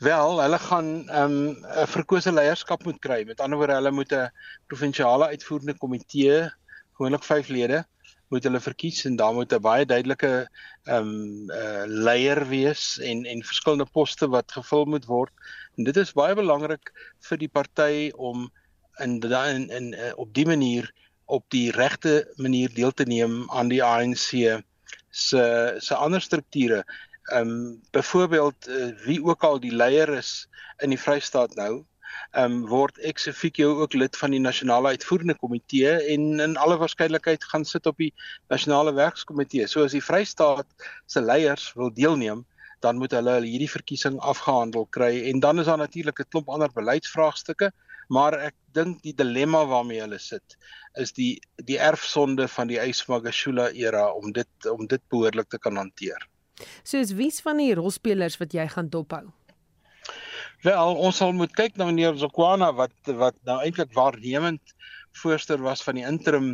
[0.00, 3.18] Wel, hulle gaan ehm, 'n um, verkose leierskap moet kry.
[3.28, 4.30] Met ander woorde, hulle moet 'n
[4.72, 6.48] provinsiale uitvoerende komitee,
[6.96, 7.84] gewoonlik 5 lede,
[8.32, 10.48] moet hulle verkies en daar moet 'n baie duidelike
[10.88, 15.32] ehm um, uh, leier wees en en verskillende poste wat gevul moet word.
[15.76, 16.92] En dit is baie belangrik
[17.28, 18.48] vir die party om
[19.04, 20.88] in in, in uh, op die manier
[21.36, 24.26] op die regte manier deel te neem aan die ANC
[25.10, 25.44] se
[25.78, 26.84] se ander strukture
[27.30, 30.48] ehm um, byvoorbeeld uh, wie ook al die leier is
[30.82, 31.84] in die Vrystaat nou,
[32.30, 36.78] ehm um, word ex officio ook lid van die nasionale uitvoerende komitee en in alle
[36.78, 38.12] waarskynlikheid gaan sit op die
[38.48, 39.66] nasionale werkskomitee.
[39.66, 40.66] So as die Vrystaat
[41.06, 42.44] se leiers wil deelneem,
[42.80, 46.72] dan moet hulle hierdie verkiesing afgehandel kry en dan is daar natuurlik 'n klomp ander
[46.74, 47.72] beleidsvraagstukke,
[48.10, 50.56] maar ek dink die dilemma waarmee hulle sit
[50.98, 51.38] is die
[51.68, 56.26] die erfsonde van die Ysmagashula era om dit om dit behoorlik te kan hanteer.
[56.82, 59.28] Soos wie's van die rolspelers wat jy gaan dophou?
[60.66, 64.74] Wel, ons sal moet kyk na meneer Zokwana wat wat nou eintlik waarnemend
[65.22, 66.50] voorsteur was van die interim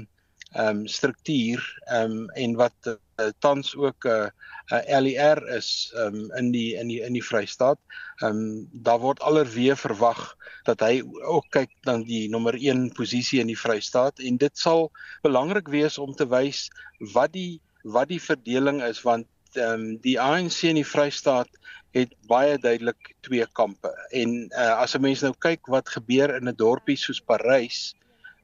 [0.52, 4.28] ehm um, struktuur ehm um, en wat uh, tans ook 'n uh,
[4.72, 7.78] uh, LER is um, in die in die in die Vrystaat.
[8.22, 10.22] Ehm um, daar word allerweë verwag
[10.66, 14.90] dat hy ook kyk na die nommer 1 posisie in die Vrystaat en dit sal
[15.22, 16.66] belangrik wees om te wys
[17.14, 21.50] wat die wat die verdeling is want ehm um, die ANC in die Vrystaat
[21.96, 23.92] het baie duidelik twee kampe.
[24.12, 27.94] En uh, as 'n mens nou kyk wat gebeur in 'n dorpie soos Parys,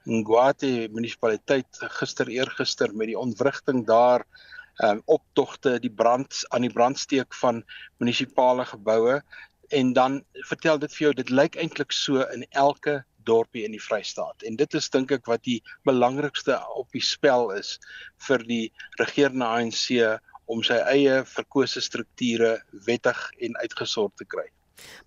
[0.07, 4.25] in Guate munisipaliteit gister eergister met die ontwrigting daar,
[4.81, 7.63] ehm um, optogte, die brand aan die brandsteek van
[8.01, 9.21] munisipale geboue
[9.73, 13.83] en dan vertel dit vir jou dit lyk eintlik so in elke dorpie in die
[13.83, 14.43] Vrystaat.
[14.43, 17.77] En dit is dink ek wat die belangrikste op die spel is
[18.27, 18.65] vir die
[19.01, 20.19] regerende ANC
[20.51, 22.57] om sy eie verkose strukture
[22.89, 24.49] wettig en uitgesort te kry.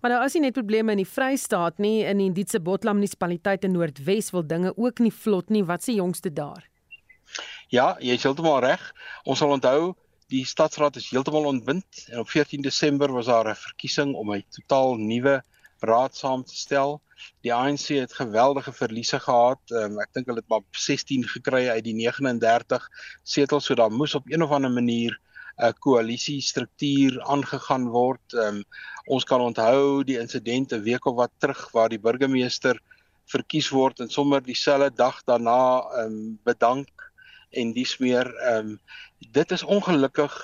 [0.00, 3.66] Maar nou as jy net probleme in die Vrystaat nie in die Dietse Botlam munisipaliteit
[3.68, 6.64] in Noordwes wil dinge ook nie vlot nie, wat se jongste daar?
[7.74, 8.82] Ja, jy is heeltemal reg.
[9.26, 9.96] Ons sal onthou
[10.30, 14.44] die stadsraad is heeltemal ontbind en op 14 Desember was daar 'n verkiesing om 'n
[14.54, 15.42] totaal nuwe
[15.80, 17.00] raad saam te stel.
[17.42, 19.58] Die ANC het geweldige verliese gehad.
[19.70, 22.88] Um, ek dink hulle het maar 16 gekry uit die 39
[23.22, 25.18] setels, so daar moes op een of ander manier
[25.58, 28.32] 'n koalisie struktuur aangegaan word.
[28.32, 28.62] Um,
[29.06, 32.78] ons kan onthou die insident 'n week of wat terug waar die burgemeester
[33.26, 36.88] verkies word en sommer dieselfde dag daarna um, bedank
[37.56, 38.76] en dis meer um,
[39.32, 40.34] dit is ongelukkig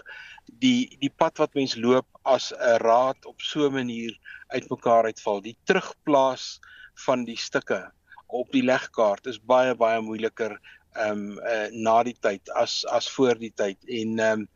[0.63, 4.13] die die pad wat mens loop as 'n raad op so 'n manier
[4.49, 5.41] uitmekaar uitval.
[5.41, 6.61] Die terugplaas
[7.07, 7.93] van die stukke
[8.27, 10.59] op die legkaart is baie baie moeiliker
[10.93, 14.49] ehm um, uh, na die tyd as as voor die tyd en ehm um,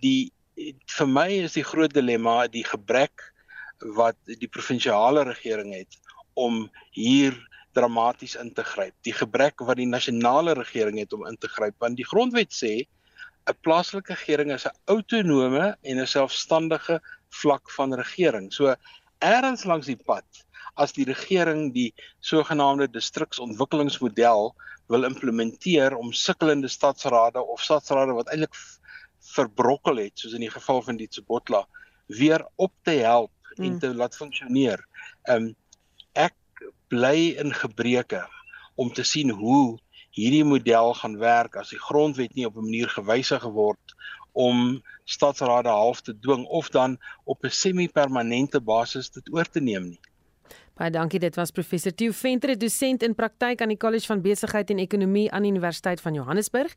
[0.00, 0.32] die
[0.96, 3.32] vir my is die groot dilemma die gebrek
[3.96, 5.96] wat die provinsiale regering het
[6.34, 7.34] om hier
[7.76, 8.94] dramaties in te gryp.
[9.06, 12.86] Die gebrek wat die nasionale regering het om in te gryp want die grondwet sê
[13.48, 18.52] 'n plaaslike regering is 'n autonome en 'n selfstandige vlak van regering.
[18.52, 18.74] So
[19.18, 20.24] ergens langs die pad
[20.74, 24.54] as die regering die sogenaamde distriksontwikkelingsmodel
[24.90, 28.54] wil implementeer om sukkelende stadsrade of stadsrade wat eintlik
[29.34, 31.66] verbrokkel het soos in die geval van die Tsobotla
[32.06, 33.64] weer op te help mm.
[33.64, 34.82] en te laat funksioneer.
[35.30, 35.54] Um
[36.18, 36.34] ek
[36.90, 38.24] bly in gebreke
[38.74, 39.78] om te sien hoe
[40.16, 43.94] hierdie model gaan werk as die grondwet nie op 'n manier gewysig word
[44.32, 49.90] om stadsrade half te dwing of dan op 'n semi-permanente basis dit oor te neem
[49.94, 50.00] nie.
[50.80, 51.18] Baie dankie.
[51.20, 55.26] Dit was professor Theo Venter, dosent in praktyk aan die College van Besigheid en Ekonomie
[55.28, 56.72] aan die Universiteit van Johannesburg.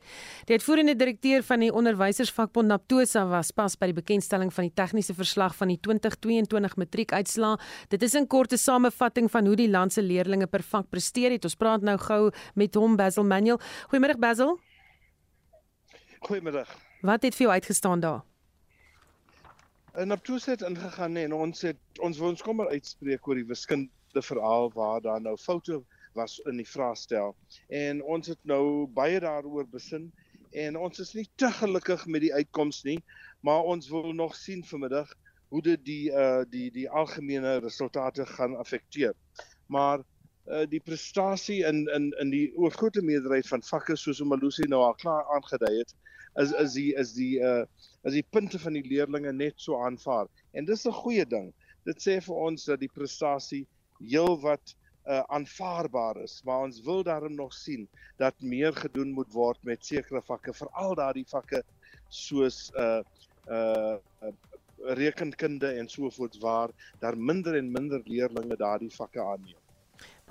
[0.50, 5.16] Die uitvoerende direkteur van die onderwysersvakbond Naptosa was pas by die bekendstelling van die tegniese
[5.16, 7.56] verslag van die 2022 matriekuitslae.
[7.96, 11.44] Dit is 'n korte samevatting van hoe die land se leerders per vak presteer het.
[11.46, 13.60] Ons praat nou gou met hom Basil Manuel.
[13.88, 14.60] Goeiemôre Basil.
[16.28, 16.66] Goeiemôre.
[17.02, 18.33] Wat het vir jou uitgestaan daar?
[19.94, 23.38] En toe sit ingegaan nee, en ons het ons wil ons kom maar uitspreek oor
[23.38, 25.76] die wiskundige verhaal waar daar nou foute
[26.18, 27.36] was in die vraestel.
[27.70, 30.08] En ons het nou baie daaroor besin
[30.64, 32.98] en ons is nie te gelukkig met die uitkoms nie,
[33.46, 35.14] maar ons wil nog sien vanmiddag
[35.54, 39.14] hoe dit die uh die die algemene resultate gaan affekteer.
[39.70, 40.02] Maar
[40.50, 44.98] uh die prestasie in in in die oorgrootste meerderheid van vakke soos Malusi nou al
[45.06, 45.94] klaar aangedui het,
[46.42, 47.66] is is die is die uh
[48.04, 50.28] is die punte van die leerdlinge net so aanvaar.
[50.52, 51.54] En dis 'n goeie ding.
[51.86, 53.66] Dit sê vir ons dat die prestasie
[54.00, 54.76] heelwat
[55.06, 59.86] uh aanvaarbaar is, maar ons wil daarom nog sien dat meer gedoen moet word met
[59.86, 61.64] sekere vakke, veral daardie vakke
[62.10, 63.02] soos uh
[63.48, 63.98] uh
[64.84, 66.70] rekenkunde en sovoorts waar
[67.00, 69.63] daar minder en minder leerdlinge daardie vakke aanneem.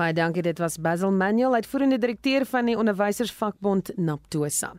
[0.01, 0.43] Baie dankie.
[0.43, 4.73] Dit was Basil Manuel, uitvoerende direkteur van die onderwysersvakbond Naptosa.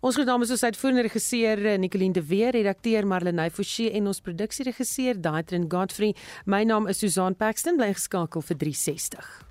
[0.00, 4.22] Ons groet namens ons uitvoerende regisseur eh, Nicoline de Weer, redakteur Marlenae Forsie en ons
[4.22, 6.14] produksieregisseur Daitrin Godfrey.
[6.46, 9.49] My naam is Susan Paxton, bly geskakel vir 360.